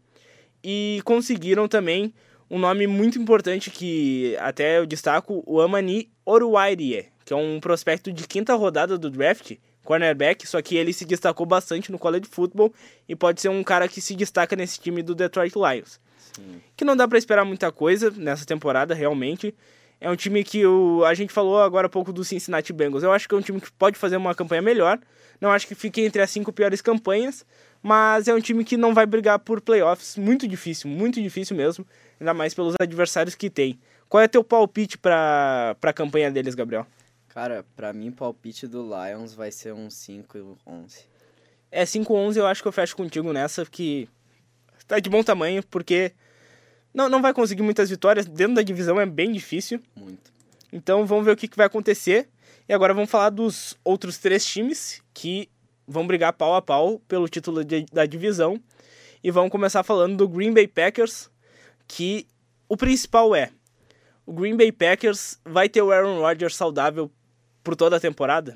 [0.63, 2.13] e conseguiram também
[2.49, 8.11] um nome muito importante que até eu destaco, o Amani Oruwairie, que é um prospecto
[8.11, 12.73] de quinta rodada do draft, cornerback, só que ele se destacou bastante no college football
[13.07, 15.99] e pode ser um cara que se destaca nesse time do Detroit Lions.
[16.35, 16.61] Sim.
[16.75, 19.53] Que não dá para esperar muita coisa nessa temporada, realmente.
[20.01, 23.03] É um time que o, a gente falou agora há pouco do Cincinnati Bengals.
[23.03, 24.99] Eu acho que é um time que pode fazer uma campanha melhor.
[25.41, 27.45] Não acho que fique entre as cinco piores campanhas,
[27.81, 30.17] mas é um time que não vai brigar por playoffs.
[30.17, 31.85] Muito difícil, muito difícil mesmo.
[32.19, 33.79] Ainda mais pelos adversários que tem.
[34.07, 36.85] Qual é teu palpite para a campanha deles, Gabriel?
[37.29, 41.05] Cara, para mim, palpite do Lions vai ser um 5 11.
[41.71, 44.09] É, 5 11 eu acho que eu fecho contigo nessa, que
[44.87, 46.11] tá de bom tamanho, porque
[46.93, 48.25] não, não vai conseguir muitas vitórias.
[48.25, 49.79] Dentro da divisão é bem difícil.
[49.95, 50.33] Muito.
[50.73, 52.27] Então vamos ver o que, que vai acontecer.
[52.67, 55.49] E agora vamos falar dos outros três times que
[55.89, 58.61] vão brigar pau a pau pelo título de, da divisão.
[59.23, 61.29] E vamos começar falando do Green Bay Packers,
[61.87, 62.27] que
[62.69, 63.51] o principal é:
[64.25, 67.11] o Green Bay Packers vai ter o Aaron Rodgers saudável
[67.63, 68.55] por toda a temporada?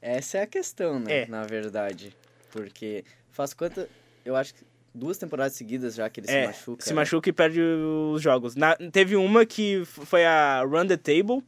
[0.00, 1.22] Essa é a questão, né?
[1.22, 1.26] É.
[1.26, 2.16] Na verdade.
[2.50, 3.86] Porque faz quanto.
[4.24, 6.84] Eu acho que duas temporadas seguidas já que ele é, se machuca.
[6.84, 6.96] Se né?
[6.96, 8.56] machuca e perde os jogos.
[8.56, 11.44] Na, teve uma que foi a Run the Table,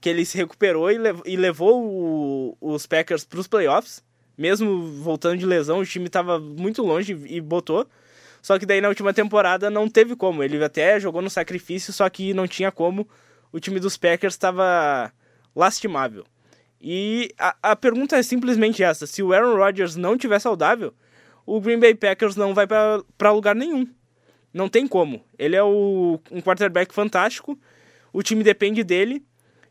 [0.00, 4.04] que ele se recuperou e, lev e levou o, os Packers para os playoffs.
[4.36, 7.86] Mesmo voltando de lesão, o time estava muito longe e botou.
[8.42, 10.42] Só que daí na última temporada não teve como.
[10.42, 13.08] Ele até jogou no sacrifício, só que não tinha como.
[13.50, 15.10] O time dos Packers estava
[15.54, 16.24] lastimável.
[16.80, 20.92] E a, a pergunta é simplesmente essa: se o Aaron Rodgers não tiver saudável,
[21.44, 23.88] o Green Bay Packers não vai para lugar nenhum.
[24.52, 25.24] Não tem como.
[25.38, 27.58] Ele é o, um quarterback fantástico,
[28.12, 29.24] o time depende dele,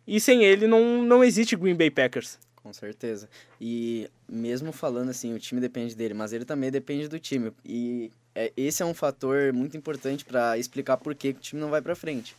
[0.07, 2.37] e sem ele não, não existe Green Bay Packers.
[2.55, 3.29] Com certeza.
[3.61, 7.51] E mesmo falando assim, o time depende dele, mas ele também depende do time.
[7.63, 11.69] E é, esse é um fator muito importante para explicar por que o time não
[11.69, 12.35] vai para frente.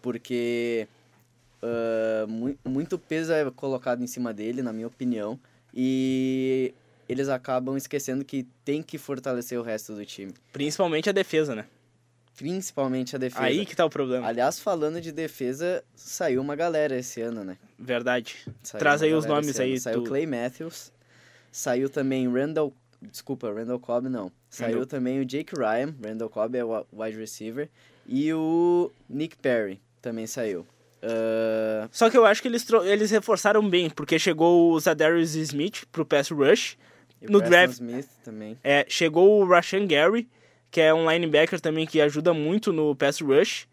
[0.00, 0.86] Porque
[1.60, 5.36] uh, mu muito peso é colocado em cima dele, na minha opinião.
[5.74, 6.72] E
[7.08, 10.32] eles acabam esquecendo que tem que fortalecer o resto do time.
[10.52, 11.66] Principalmente a defesa, né?
[12.36, 13.44] Principalmente a defesa.
[13.44, 14.26] Aí que tá o problema.
[14.26, 17.56] Aliás, falando de defesa, saiu uma galera esse ano, né?
[17.78, 18.36] Verdade.
[18.62, 19.80] Saiu Traz aí os nomes aí.
[19.80, 20.08] Saiu tu...
[20.08, 20.92] Clay Matthews,
[21.50, 22.72] saiu também Randall...
[23.00, 24.32] Desculpa, Randall Cobb não.
[24.50, 24.86] Saiu Randall.
[24.86, 27.68] também o Jake Ryan, Randall Cobb é o wide receiver,
[28.06, 30.66] e o Nick Perry também saiu.
[31.02, 31.88] Uh...
[31.92, 36.06] Só que eu acho que eles, eles reforçaram bem, porque chegou o Zadarius Smith pro
[36.06, 36.76] pass rush,
[37.20, 37.74] e no draft.
[37.74, 38.56] Smith também.
[38.64, 40.26] É, chegou o Rashan Gary,
[40.70, 43.66] que é um linebacker também que ajuda muito no pass rush.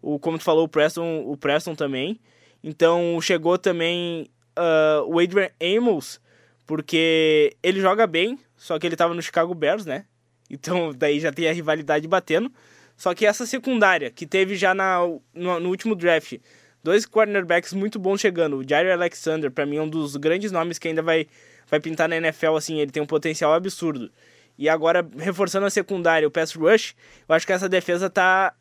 [0.00, 2.20] O, como tu falou, o Preston, o Preston também.
[2.62, 6.20] Então chegou também uh, o Adrian Amos,
[6.66, 10.04] porque ele joga bem, só que ele tava no Chicago Bears, né?
[10.50, 12.52] Então daí já tem a rivalidade batendo.
[12.96, 14.98] Só que essa secundária, que teve já na,
[15.32, 16.34] no, no último draft,
[16.82, 18.56] dois cornerbacks muito bons chegando.
[18.56, 21.28] O Jair Alexander, para mim, é um dos grandes nomes que ainda vai
[21.70, 24.10] vai pintar na NFL, assim, ele tem um potencial absurdo.
[24.58, 26.94] E agora, reforçando a secundária, o pass rush,
[27.28, 28.52] eu acho que essa defesa tá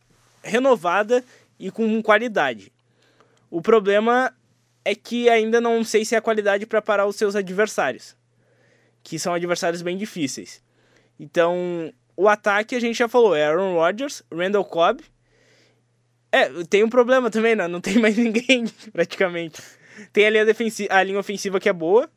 [0.44, 1.24] renovada
[1.60, 2.72] e com qualidade.
[3.50, 4.34] O problema
[4.86, 8.16] é que ainda não sei se é a qualidade para parar os seus adversários,
[9.04, 10.62] que são adversários bem difíceis.
[11.20, 15.04] Então, o ataque a gente já falou, é Aaron Rodgers, Randall Cobb.
[16.32, 17.68] É, tem um problema também, né?
[17.68, 19.62] Não tem mais ninguém, praticamente.
[20.14, 22.08] Tem a linha, defensiva, a linha ofensiva que é boa,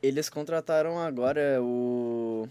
[0.00, 2.48] eles contrataram agora o.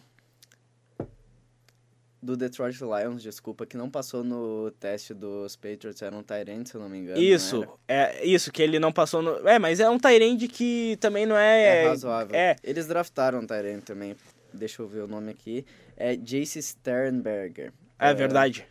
[2.24, 6.76] Do Detroit Lions, desculpa, que não passou no teste dos Patriots, era um Tyrant, se
[6.76, 7.22] eu não me engano.
[7.22, 9.46] Isso, é isso, que ele não passou no.
[9.46, 11.84] É, mas é um Tyrant que também não é.
[11.84, 12.34] É razoável.
[12.34, 12.56] É.
[12.64, 14.16] Eles draftaram um Tyrant também,
[14.54, 15.66] deixa eu ver o nome aqui.
[15.98, 17.74] É Jace Sternberger.
[18.00, 18.66] É, é verdade.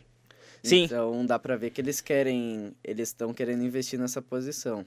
[0.63, 0.85] Sim.
[0.85, 2.73] Então dá pra ver que eles querem.
[2.83, 4.83] Eles estão querendo investir nessa posição.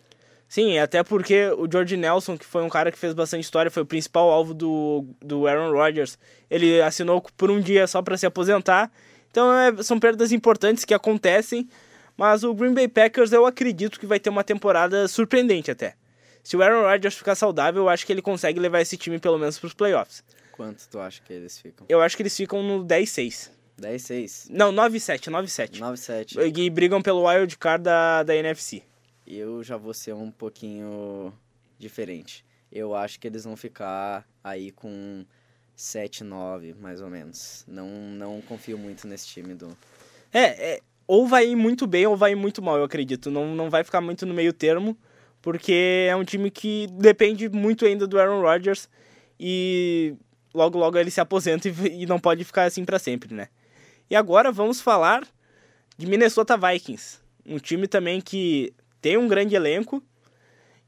[0.48, 3.82] Sim, até porque o George Nelson, que foi um cara que fez bastante história, foi
[3.82, 8.26] o principal alvo do, do Aaron Rodgers, ele assinou por um dia só para se
[8.26, 8.90] aposentar.
[9.30, 11.68] Então é, são perdas importantes que acontecem,
[12.16, 15.94] mas o Green Bay Packers eu acredito que vai ter uma temporada surpreendente até.
[16.44, 19.38] Se o Aaron Rodgers ficar saudável, eu acho que ele consegue levar esse time pelo
[19.38, 20.22] menos para os playoffs.
[20.52, 21.84] Quanto tu acha que eles ficam?
[21.88, 23.50] Eu acho que eles ficam no 10-6.
[23.82, 24.46] 10-6?
[24.48, 25.80] Não, 9-7, 9-7.
[25.80, 26.56] 9-7.
[26.56, 28.84] E brigam pelo wild card da, da NFC
[29.26, 31.32] eu já vou ser um pouquinho
[31.78, 32.44] diferente.
[32.70, 35.24] Eu acho que eles vão ficar aí com
[35.74, 37.64] 7, 9, mais ou menos.
[37.66, 39.76] Não, não confio muito nesse time do.
[40.32, 43.30] É, é, ou vai ir muito bem ou vai ir muito mal, eu acredito.
[43.30, 44.96] Não, não vai ficar muito no meio termo,
[45.42, 48.88] porque é um time que depende muito ainda do Aaron Rodgers
[49.38, 50.14] e
[50.54, 53.48] logo logo ele se aposenta e, e não pode ficar assim para sempre, né?
[54.08, 55.26] E agora vamos falar
[55.98, 57.18] de Minnesota Vikings.
[57.44, 60.02] Um time também que tem um grande elenco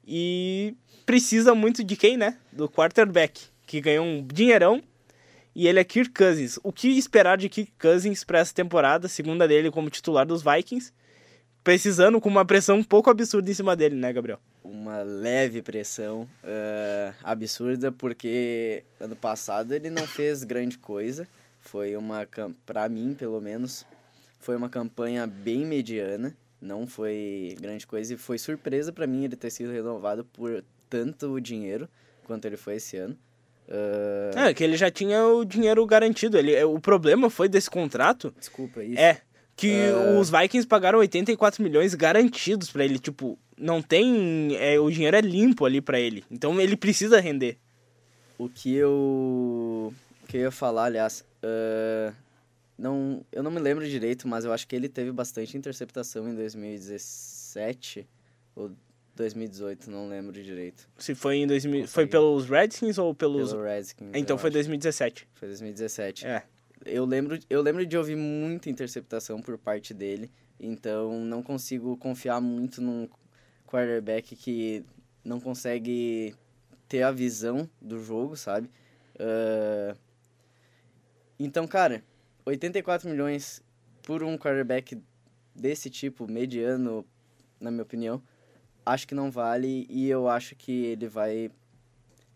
[0.06, 2.38] e precisa muito de quem, né?
[2.52, 4.82] Do quarterback, que ganhou um dinheirão
[5.54, 6.56] e ele é Kirk Cousins.
[6.62, 10.92] O que esperar de Kirk Cousins para essa temporada, segunda dele como titular dos Vikings?
[11.64, 14.38] Precisando com uma pressão um pouco absurda em cima dele, né, Gabriel?
[14.62, 21.26] Uma leve pressão uh, absurda, porque ano passado ele não fez grande coisa.
[21.58, 22.26] Foi uma,
[22.64, 23.84] para mim, pelo menos,
[24.38, 26.36] foi uma campanha bem mediana.
[26.60, 31.40] Não foi grande coisa e foi surpresa para mim ele ter sido renovado por tanto
[31.40, 31.88] dinheiro
[32.24, 33.16] quanto ele foi esse ano.
[33.68, 34.38] Uh...
[34.38, 36.38] É, que ele já tinha o dinheiro garantido.
[36.38, 38.34] Ele, o problema foi desse contrato.
[38.38, 38.98] Desculpa, isso.
[38.98, 39.20] É.
[39.54, 40.18] Que uh...
[40.18, 42.98] os Vikings pagaram 84 milhões garantidos para ele.
[42.98, 44.56] Tipo, não tem.
[44.56, 46.24] É, o dinheiro é limpo ali para ele.
[46.30, 47.58] Então ele precisa render.
[48.38, 49.92] O que eu.
[50.22, 51.24] O que eu ia falar, aliás.
[51.42, 52.12] Uh...
[52.78, 56.34] Não, eu não me lembro direito, mas eu acho que ele teve bastante interceptação em
[56.34, 58.08] 2017
[58.54, 58.70] ou
[59.16, 60.88] 2018, não lembro direito.
[60.96, 64.10] Se foi em 2000, foi pelos Redskins ou pelos Pelo Redskins.
[64.14, 65.28] Então foi 2017.
[65.34, 66.24] Foi 2017.
[66.24, 66.44] É.
[66.86, 72.40] Eu lembro, eu lembro de ouvir muita interceptação por parte dele, então não consigo confiar
[72.40, 73.08] muito num
[73.66, 74.84] quarterback que
[75.24, 76.32] não consegue
[76.88, 78.70] ter a visão do jogo, sabe?
[79.16, 79.98] Uh...
[81.40, 82.02] Então, cara,
[82.48, 83.62] 84 milhões
[84.02, 84.98] por um quarterback
[85.54, 87.04] desse tipo, mediano,
[87.60, 88.22] na minha opinião,
[88.84, 91.50] acho que não vale e eu acho que ele vai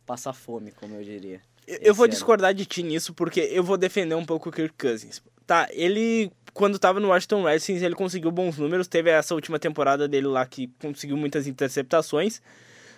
[0.04, 1.40] passar fome, como eu diria.
[1.66, 2.12] Eu vou ano.
[2.12, 5.22] discordar de ti nisso porque eu vou defender um pouco o Kirk Cousins.
[5.46, 10.06] Tá, ele quando tava no Washington Redskins, ele conseguiu bons números, teve essa última temporada
[10.06, 12.42] dele lá que conseguiu muitas interceptações.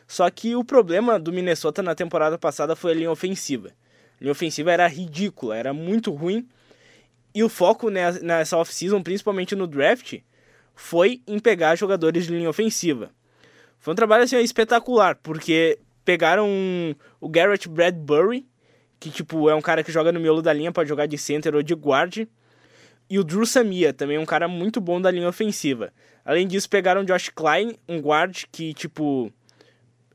[0.07, 3.69] Só que o problema do Minnesota na temporada passada foi a linha ofensiva.
[3.69, 6.47] A linha ofensiva era ridícula, era muito ruim.
[7.35, 10.21] E o foco nessa off-season, principalmente no draft,
[10.75, 13.11] foi em pegar jogadores de linha ofensiva.
[13.79, 16.49] Foi um trabalho assim, espetacular, porque pegaram
[17.21, 18.47] o Garrett Bradbury,
[19.01, 21.55] que tipo é um cara que joga no miolo da linha, pode jogar de center
[21.55, 22.27] ou de guard,
[23.11, 25.93] e o Drew Samia, também um cara muito bom da linha ofensiva.
[26.25, 29.31] Além disso, pegaram Josh Klein, um guard que tipo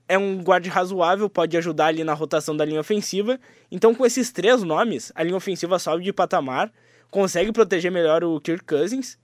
[0.08, 3.40] é um guard razoável, pode ajudar ali na rotação da linha ofensiva.
[3.72, 6.72] Então, com esses três nomes, a linha ofensiva sobe de patamar,
[7.10, 9.18] consegue proteger melhor o Kirk Cousins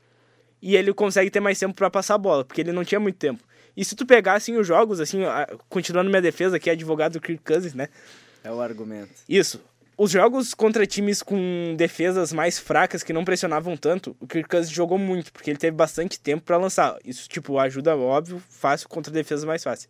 [0.62, 3.18] e ele consegue ter mais tempo para passar a bola, porque ele não tinha muito
[3.18, 3.44] tempo.
[3.78, 5.20] E se tu pegar, assim, os jogos, assim,
[5.70, 7.90] continuando minha defesa, que é advogado do Kirk Cousins, né?
[8.44, 9.12] É o argumento.
[9.28, 9.62] Isso.
[9.98, 14.74] Os jogos contra times com defesas mais fracas, que não pressionavam tanto, o Kirk Cousins
[14.74, 16.98] jogou muito, porque ele teve bastante tempo para lançar.
[17.04, 19.90] Isso, tipo, ajuda, óbvio, fácil contra defesas mais fáceis.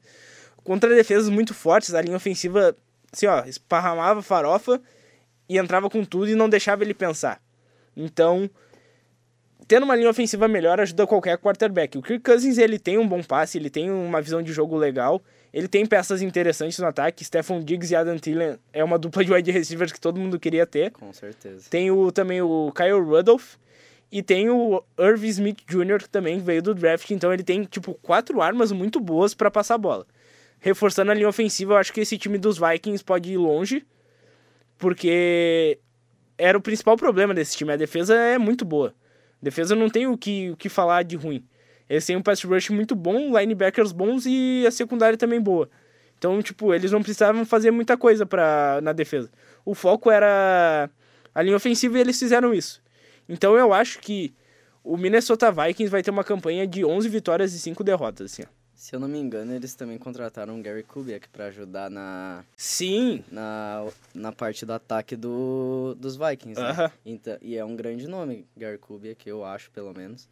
[0.63, 2.75] Contra defesas muito fortes, a linha ofensiva,
[3.12, 4.81] assim, ó, esparramava farofa
[5.47, 7.41] e entrava com tudo e não deixava ele pensar.
[7.95, 8.49] Então,
[9.67, 11.97] tendo uma linha ofensiva melhor ajuda qualquer quarterback.
[11.97, 15.21] O Kirk Cousins ele tem um bom passe, ele tem uma visão de jogo legal,
[15.53, 17.23] ele tem peças interessantes no ataque.
[17.23, 20.65] Stephon Diggs e Adam Thielen é uma dupla de wide receivers que todo mundo queria
[20.65, 20.91] ter.
[20.91, 21.65] Com certeza.
[21.69, 23.55] Tem o, também o Kyle Rudolph
[24.12, 25.97] e tem o Irv Smith Jr.
[25.99, 29.75] que também veio do draft, então ele tem tipo quatro armas muito boas para passar
[29.75, 30.05] a bola.
[30.60, 33.86] Reforçando a linha ofensiva, eu acho que esse time dos Vikings pode ir longe,
[34.77, 35.79] porque
[36.38, 37.71] era o principal problema desse time.
[37.71, 38.93] A defesa é muito boa.
[39.41, 41.43] Defesa não tem o que, o que falar de ruim.
[41.89, 45.69] Eles têm um pass rush muito bom, linebackers bons e a secundária também boa.
[46.17, 49.30] Então, tipo, eles não precisavam fazer muita coisa pra, na defesa.
[49.63, 50.89] O foco era
[51.34, 52.82] a linha ofensiva e eles fizeram isso.
[53.28, 54.34] Então eu acho que
[54.84, 58.43] o Minnesota Vikings vai ter uma campanha de 11 vitórias e 5 derrotas, assim.
[58.86, 63.24] Se eu não me engano, eles também contrataram o Gary Kubiak para ajudar na Sim,
[63.32, 66.62] na, na parte do ataque do, dos Vikings.
[66.62, 66.91] Uh -huh.
[67.04, 70.26] então, e é um grande nome, Gary Kubiak, eu acho, pelo menos.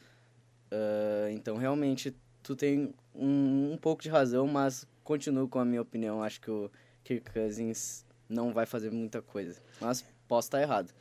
[0.71, 5.81] Uh, então, realmente, tu tem um, um pouco de razão, mas continuo com a minha
[5.81, 6.21] opinião.
[6.21, 6.69] Acho que o
[7.03, 9.59] Kirk Cousins não vai fazer muita coisa.
[9.81, 10.93] Mas posso estar errado.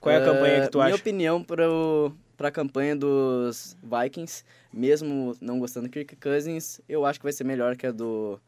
[0.00, 0.94] Qual é a uh, campanha que tu minha acha?
[0.94, 6.80] Minha opinião para o para a campanha dos Vikings, mesmo não gostando do Kirk Cousins,
[6.88, 8.40] eu acho que vai ser melhor que a do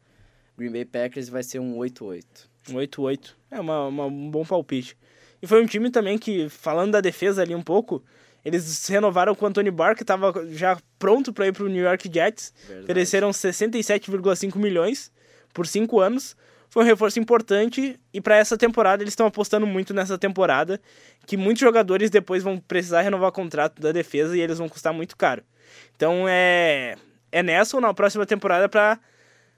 [0.57, 2.23] Green Bay Packers, vai ser um 8-8.
[2.71, 3.35] Um 8-8.
[3.51, 4.97] É uma, uma, um bom palpite.
[5.43, 8.03] E foi um time também que, falando da defesa ali um pouco,
[8.43, 11.83] eles renovaram com o Anthony Barr, que estava já pronto para ir para o New
[11.83, 12.51] York Jets.
[12.61, 12.85] Verdade.
[12.85, 15.11] Ofereceram 67,5 milhões
[15.53, 16.35] por 5 anos
[16.73, 20.81] foi um reforço importante e para essa temporada eles estão apostando muito nessa temporada,
[21.23, 24.91] que muitos jogadores depois vão precisar renovar o contrato da defesa e eles vão custar
[24.91, 25.43] muito caro.
[25.95, 26.95] Então é
[27.31, 28.99] é nessa ou na próxima temporada para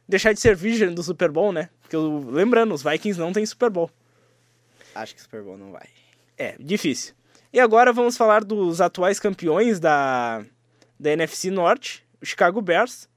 [0.06, 1.70] deixar de ser virgem do Super Bowl, né?
[1.82, 3.90] Porque lembrando, os Vikings não têm Super Bowl.
[4.94, 5.88] Acho que Super Bowl não vai.
[6.38, 7.14] É, difícil.
[7.54, 10.44] E agora vamos falar dos atuais campeões da,
[11.00, 13.08] da NFC Norte, o Chicago Bears,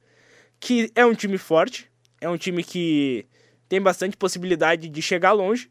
[0.61, 1.91] que é um time forte,
[2.21, 3.27] é um time que
[3.69, 5.71] tem bastante possibilidade de chegar longe,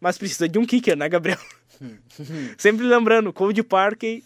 [0.00, 1.38] mas precisa de um kicker, né, Gabriel?
[2.58, 4.22] Sempre lembrando, Cold Parker,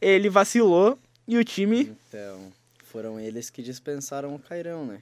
[0.00, 1.96] ele vacilou e o time...
[2.08, 5.00] Então, foram eles que dispensaram o Cairão, né?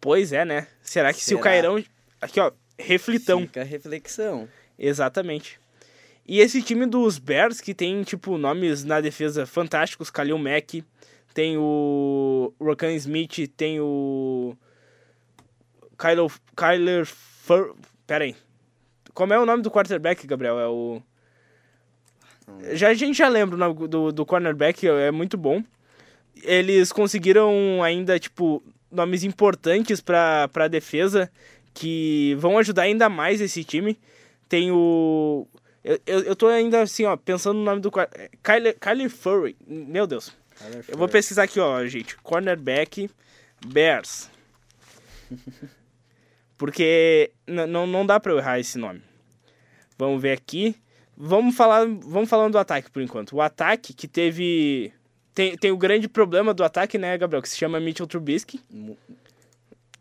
[0.00, 0.66] Pois é, né?
[0.82, 1.26] Será que Será?
[1.26, 1.82] se o Cairão...
[2.20, 3.40] Aqui, ó, reflitão.
[3.42, 4.48] Fica a reflexão.
[4.78, 5.58] Exatamente.
[6.26, 10.82] E esse time dos Bears, que tem, tipo, nomes na defesa fantásticos, Khalil Mack,
[11.34, 14.56] tem o Rokan Smith, tem o
[16.04, 17.74] Kyler, Kyler Fur...
[18.06, 18.36] Pera aí.
[19.14, 20.60] Como é o nome do quarterback, Gabriel?
[20.60, 21.02] É o...
[22.72, 25.64] Já, a gente já lembra o nome do, do cornerback, é muito bom.
[26.42, 31.30] Eles conseguiram ainda, tipo, nomes importantes para a defesa
[31.72, 33.98] que vão ajudar ainda mais esse time.
[34.46, 35.48] Tem o
[35.82, 37.90] eu, eu, eu tô ainda assim, ó, pensando no nome do.
[38.42, 39.56] Kyler, Kyler Furry.
[39.66, 40.32] Meu Deus.
[40.88, 42.16] Eu vou pesquisar aqui, ó, gente.
[42.16, 43.10] Cornerback
[43.66, 44.30] Bears.
[46.56, 49.02] Porque não, não dá pra eu errar esse nome.
[49.98, 50.76] Vamos ver aqui.
[51.16, 53.36] Vamos falar, vamos falando do ataque por enquanto.
[53.36, 54.92] O ataque que teve.
[55.34, 57.42] Tem, tem o grande problema do ataque, né, Gabriel?
[57.42, 58.60] Que se chama Mitchell Trubisky.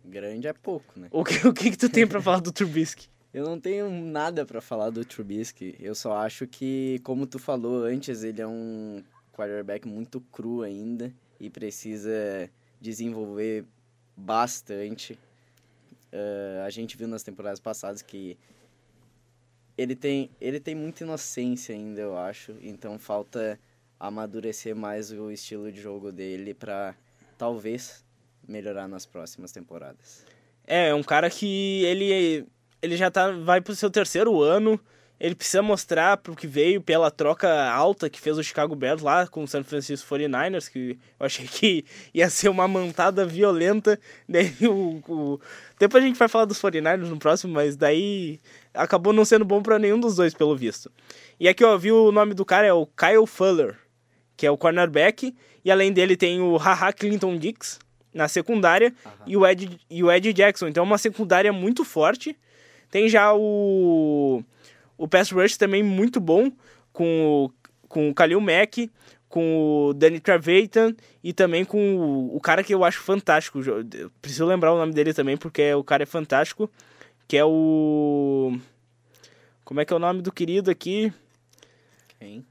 [0.06, 1.08] Grande é pouco, né?
[1.12, 3.08] O que, o que, que tu tem pra falar do Trubisky?
[3.34, 5.76] Eu não tenho nada para falar do Trubisky.
[5.80, 11.12] Eu só acho que, como tu falou antes, ele é um quarterback muito cru ainda
[11.40, 12.48] e precisa
[12.80, 13.66] desenvolver
[14.16, 15.18] bastante.
[16.14, 18.38] Uh, a gente viu nas temporadas passadas que
[19.76, 22.56] ele tem, ele tem muita inocência ainda, eu acho.
[22.62, 23.60] Então falta
[24.00, 26.96] amadurecer mais o estilo de jogo dele para
[27.38, 28.06] talvez
[28.48, 30.24] melhorar nas próximas temporadas.
[30.68, 32.46] É, é um cara que ele
[32.82, 34.80] ele já tá, vai pro seu terceiro ano.
[35.24, 39.26] Ele precisa mostrar pro que veio pela troca alta que fez o Chicago Bears lá
[39.26, 43.98] com o San Francisco 49ers, que eu achei que ia ser uma mantada violenta.
[44.28, 45.40] Daí o, o...
[45.80, 48.38] Depois a gente vai falar dos 49ers no próximo, mas daí
[48.74, 50.92] acabou não sendo bom para nenhum dos dois, pelo visto.
[51.40, 53.78] E aqui, ó, viu o nome do cara é o Kyle Fuller,
[54.36, 57.80] que é o cornerback, e além dele tem o Haha Clinton Dix
[58.14, 58.94] na secundária
[59.26, 60.68] e o, Ed, e o Ed Jackson.
[60.68, 62.38] Então é uma secundária muito forte.
[62.92, 64.44] Tem já o.
[64.98, 66.52] O Pass Rush também muito bom,
[66.92, 68.90] com o, com o Khalil Mack,
[69.28, 73.62] com o Danny Trevathan e também com o, o cara que eu acho fantástico.
[73.62, 76.70] Eu preciso lembrar o nome dele também, porque o cara é fantástico.
[77.28, 78.58] Que é o.
[79.64, 81.12] Como é que é o nome do querido aqui?
[82.20, 82.46] Quem?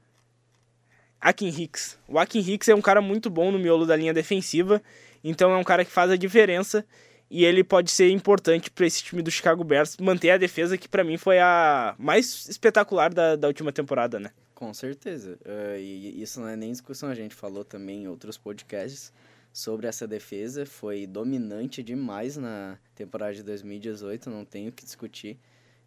[1.21, 1.97] Akin Hicks.
[2.05, 4.83] O Akin Hicks é um cara muito bom no miolo da linha defensiva,
[5.23, 6.85] então é um cara que faz a diferença
[7.29, 10.87] e ele pode ser importante para esse time do Chicago Bears manter a defesa que
[10.87, 14.31] para mim foi a mais espetacular da, da última temporada, né?
[14.53, 15.37] Com certeza.
[15.45, 19.11] Uh, e isso não é nem discussão, a gente falou também em outros podcasts
[19.51, 20.65] sobre essa defesa.
[20.65, 25.37] Foi dominante demais na temporada de 2018, não tenho que discutir.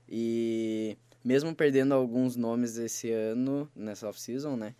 [0.09, 4.75] E mesmo perdendo alguns nomes esse ano, nessa off-season, né?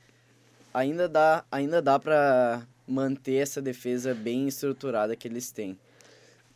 [0.73, 5.79] Ainda dá, ainda dá para manter essa defesa bem estruturada que eles têm.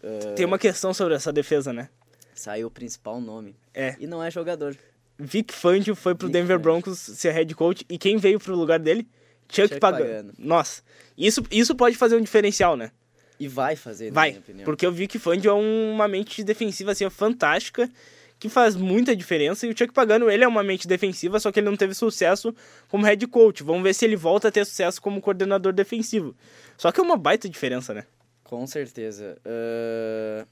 [0.02, 1.88] Uh, Tem uma questão sobre essa defesa, né?
[2.34, 3.56] Saiu o principal nome.
[3.74, 3.96] É.
[3.98, 4.76] E não é jogador.
[5.18, 7.84] Vic Fangio foi pro Vic Denver Broncos ser head coach.
[7.88, 9.06] E quem veio pro lugar dele?
[9.48, 10.04] Chuck, Chuck Pagano.
[10.04, 10.32] Pagano.
[10.38, 10.82] Nossa,
[11.18, 12.90] isso, isso pode fazer um diferencial, né?
[13.38, 17.90] E vai fazer, vai, porque o Vic Fangio é uma mente defensiva assim, fantástica,
[18.38, 19.66] que faz muita diferença.
[19.66, 22.54] E o Chuck Pagano, ele é uma mente defensiva, só que ele não teve sucesso
[22.88, 23.62] como head coach.
[23.62, 26.36] Vamos ver se ele volta a ter sucesso como coordenador defensivo.
[26.76, 28.04] Só que é uma baita diferença, né?
[28.50, 29.38] Com certeza.
[29.46, 30.44] Uh,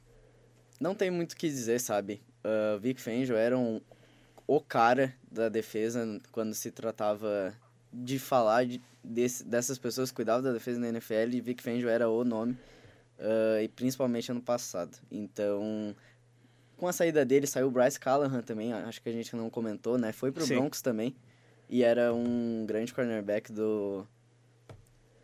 [0.79, 2.23] não tem muito o que dizer, sabe?
[2.45, 3.81] Uh, Vic Fangio era um,
[4.47, 7.53] o cara da defesa quando se tratava
[7.93, 11.89] de falar de, desse, dessas pessoas que cuidavam da defesa na NFL e Vic Fangio
[11.89, 12.53] era o nome,
[13.19, 14.97] uh, e principalmente ano passado.
[15.11, 15.93] Então,
[16.77, 19.99] com a saída dele, saiu o Bryce Callahan também, acho que a gente não comentou,
[19.99, 20.13] né?
[20.13, 20.55] Foi pro Sim.
[20.55, 21.17] Broncos também,
[21.69, 24.07] e era um grande cornerback do,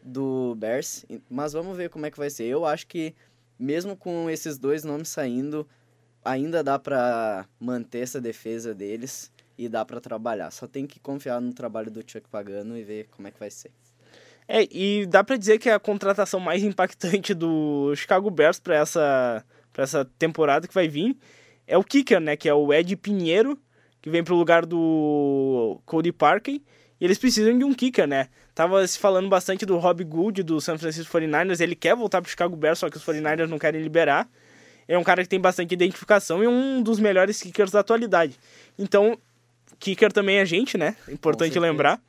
[0.04, 2.44] do Bears, mas vamos ver como é que vai ser.
[2.44, 3.14] Eu acho que
[3.58, 5.66] mesmo com esses dois nomes saindo,
[6.22, 10.50] ainda dá para manter essa defesa deles e dá para trabalhar.
[10.50, 13.50] Só tem que confiar no trabalho do Chuck Pagano e ver como é que vai
[13.50, 13.70] ser.
[14.46, 19.44] É, e dá para dizer que a contratação mais impactante do Chicago Bears para essa
[19.72, 21.16] para essa temporada que vai vir
[21.66, 23.58] é o kicker, né, que é o Ed Pinheiro,
[24.00, 26.60] que vem pro lugar do Cody Parker,
[27.04, 28.30] e eles precisam de um kicker, né?
[28.54, 31.60] Tava se falando bastante do Rob Gould, do San Francisco 49ers.
[31.60, 34.26] Ele quer voltar pro Chicago Bears, só que os 49ers não querem liberar.
[34.88, 38.38] É um cara que tem bastante identificação e um dos melhores kickers da atualidade.
[38.78, 39.18] Então,
[39.78, 40.96] kicker também é gente, né?
[41.06, 41.60] Importante certeza.
[41.60, 42.02] lembrar.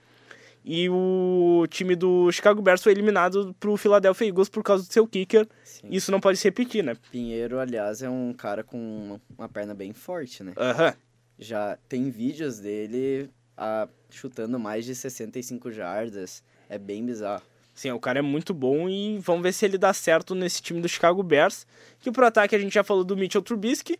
[0.63, 5.05] E o time do Chicago Bears foi eliminado pro Philadelphia Eagles por causa do seu
[5.05, 5.45] kicker.
[5.65, 5.89] Sim.
[5.91, 6.95] Isso não pode se repetir, né?
[7.11, 10.53] Pinheiro, aliás, é um cara com uma perna bem forte, né?
[10.55, 10.93] Aham.
[11.37, 16.43] Já tem vídeos dele ah, chutando mais de 65 jardas.
[16.69, 17.43] É bem bizarro.
[17.73, 20.79] Sim, o cara é muito bom e vamos ver se ele dá certo nesse time
[20.81, 21.67] do Chicago Bears.
[21.99, 23.99] Que pro ataque a gente já falou do Mitchell Trubisky.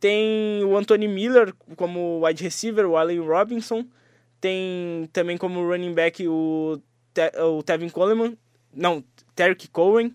[0.00, 3.86] Tem o Anthony Miller como wide receiver, o Allen Robinson.
[4.40, 6.80] Tem também como running back o,
[7.14, 8.36] Te o Tevin Coleman.
[8.74, 9.02] Não,
[9.34, 10.14] Terry Cohen,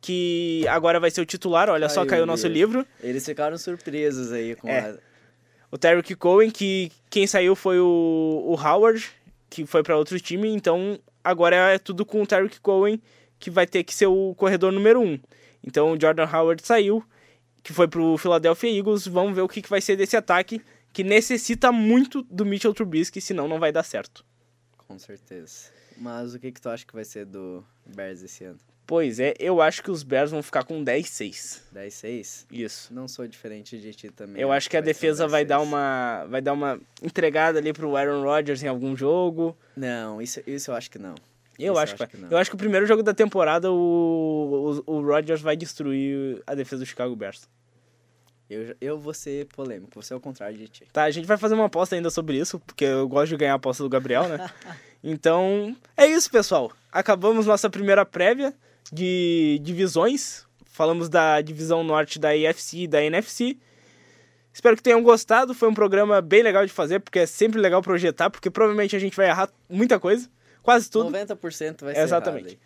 [0.00, 1.68] que agora vai ser o titular.
[1.68, 2.86] Olha só, Ai, caiu o nosso livro.
[3.02, 4.78] Eles ficaram surpresos aí com É.
[4.90, 5.07] a...
[5.70, 9.10] O Terry Cohen, que quem saiu foi o, o Howard,
[9.50, 10.48] que foi para outro time.
[10.48, 13.00] Então agora é tudo com o Terry Cohen,
[13.38, 15.18] que vai ter que ser o corredor número um.
[15.62, 17.04] Então o Jordan Howard saiu,
[17.62, 19.06] que foi pro Philadelphia Eagles.
[19.06, 20.62] Vamos ver o que, que vai ser desse ataque,
[20.92, 24.24] que necessita muito do Mitchell Trubisky, senão não vai dar certo.
[24.76, 25.70] Com certeza.
[25.98, 28.58] Mas o que, que tu acha que vai ser do Bears esse ano?
[28.88, 31.60] Pois é, eu acho que os Bears vão ficar com 10-6.
[31.76, 32.46] 10-6?
[32.50, 32.94] Isso.
[32.94, 34.40] Não sou diferente de ti também.
[34.40, 35.46] Eu acho que a ser um defesa vai 10-6.
[35.46, 39.54] dar uma vai dar uma entregada ali pro Aaron Rodgers em algum jogo.
[39.76, 41.14] Não, isso, isso eu acho que não.
[41.58, 42.08] Eu Isso acho, que, vai.
[42.22, 42.30] não.
[42.30, 46.54] eu acho que o primeiro jogo da temporada o, o, o Rodgers vai destruir a
[46.54, 47.46] defesa do Chicago Bears.
[48.48, 50.86] Eu, eu vou ser polêmico, você é o contrário de ti.
[50.90, 53.52] Tá, a gente vai fazer uma aposta ainda sobre isso, porque eu gosto de ganhar
[53.52, 54.48] a aposta do Gabriel, né?
[55.04, 56.72] então, é isso, pessoal.
[56.90, 58.54] Acabamos nossa primeira prévia
[58.92, 60.46] de divisões.
[60.66, 63.56] Falamos da divisão norte da IFC e da NFC.
[64.52, 65.54] Espero que tenham gostado.
[65.54, 68.98] Foi um programa bem legal de fazer, porque é sempre legal projetar, porque provavelmente a
[68.98, 70.28] gente vai errar muita coisa.
[70.62, 71.10] Quase tudo.
[71.10, 72.46] 90% vai ser Exatamente.
[72.48, 72.58] errado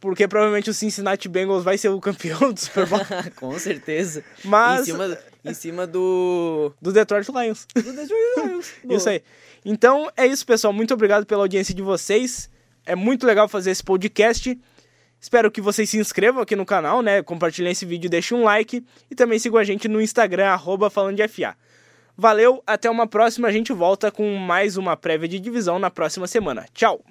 [0.00, 3.00] Porque provavelmente o Cincinnati Bengals vai ser o campeão do Super Bowl.
[3.36, 4.22] Com certeza.
[4.44, 6.72] Mas Em cima, em cima do...
[6.80, 7.66] do Detroit Lions.
[7.74, 8.72] do Detroit Lions.
[8.88, 9.22] Isso aí.
[9.64, 10.72] Então é isso, pessoal.
[10.72, 12.48] Muito obrigado pela audiência de vocês.
[12.86, 14.58] É muito legal fazer esse podcast.
[15.20, 17.22] Espero que vocês se inscrevam aqui no canal, né?
[17.22, 18.84] Compartilhem esse vídeo, deixem um like.
[19.10, 21.54] E também sigam a gente no Instagram, arroba falando de FA.
[22.16, 23.48] Valeu, até uma próxima.
[23.48, 26.66] A gente volta com mais uma prévia de divisão na próxima semana.
[26.72, 27.04] Tchau!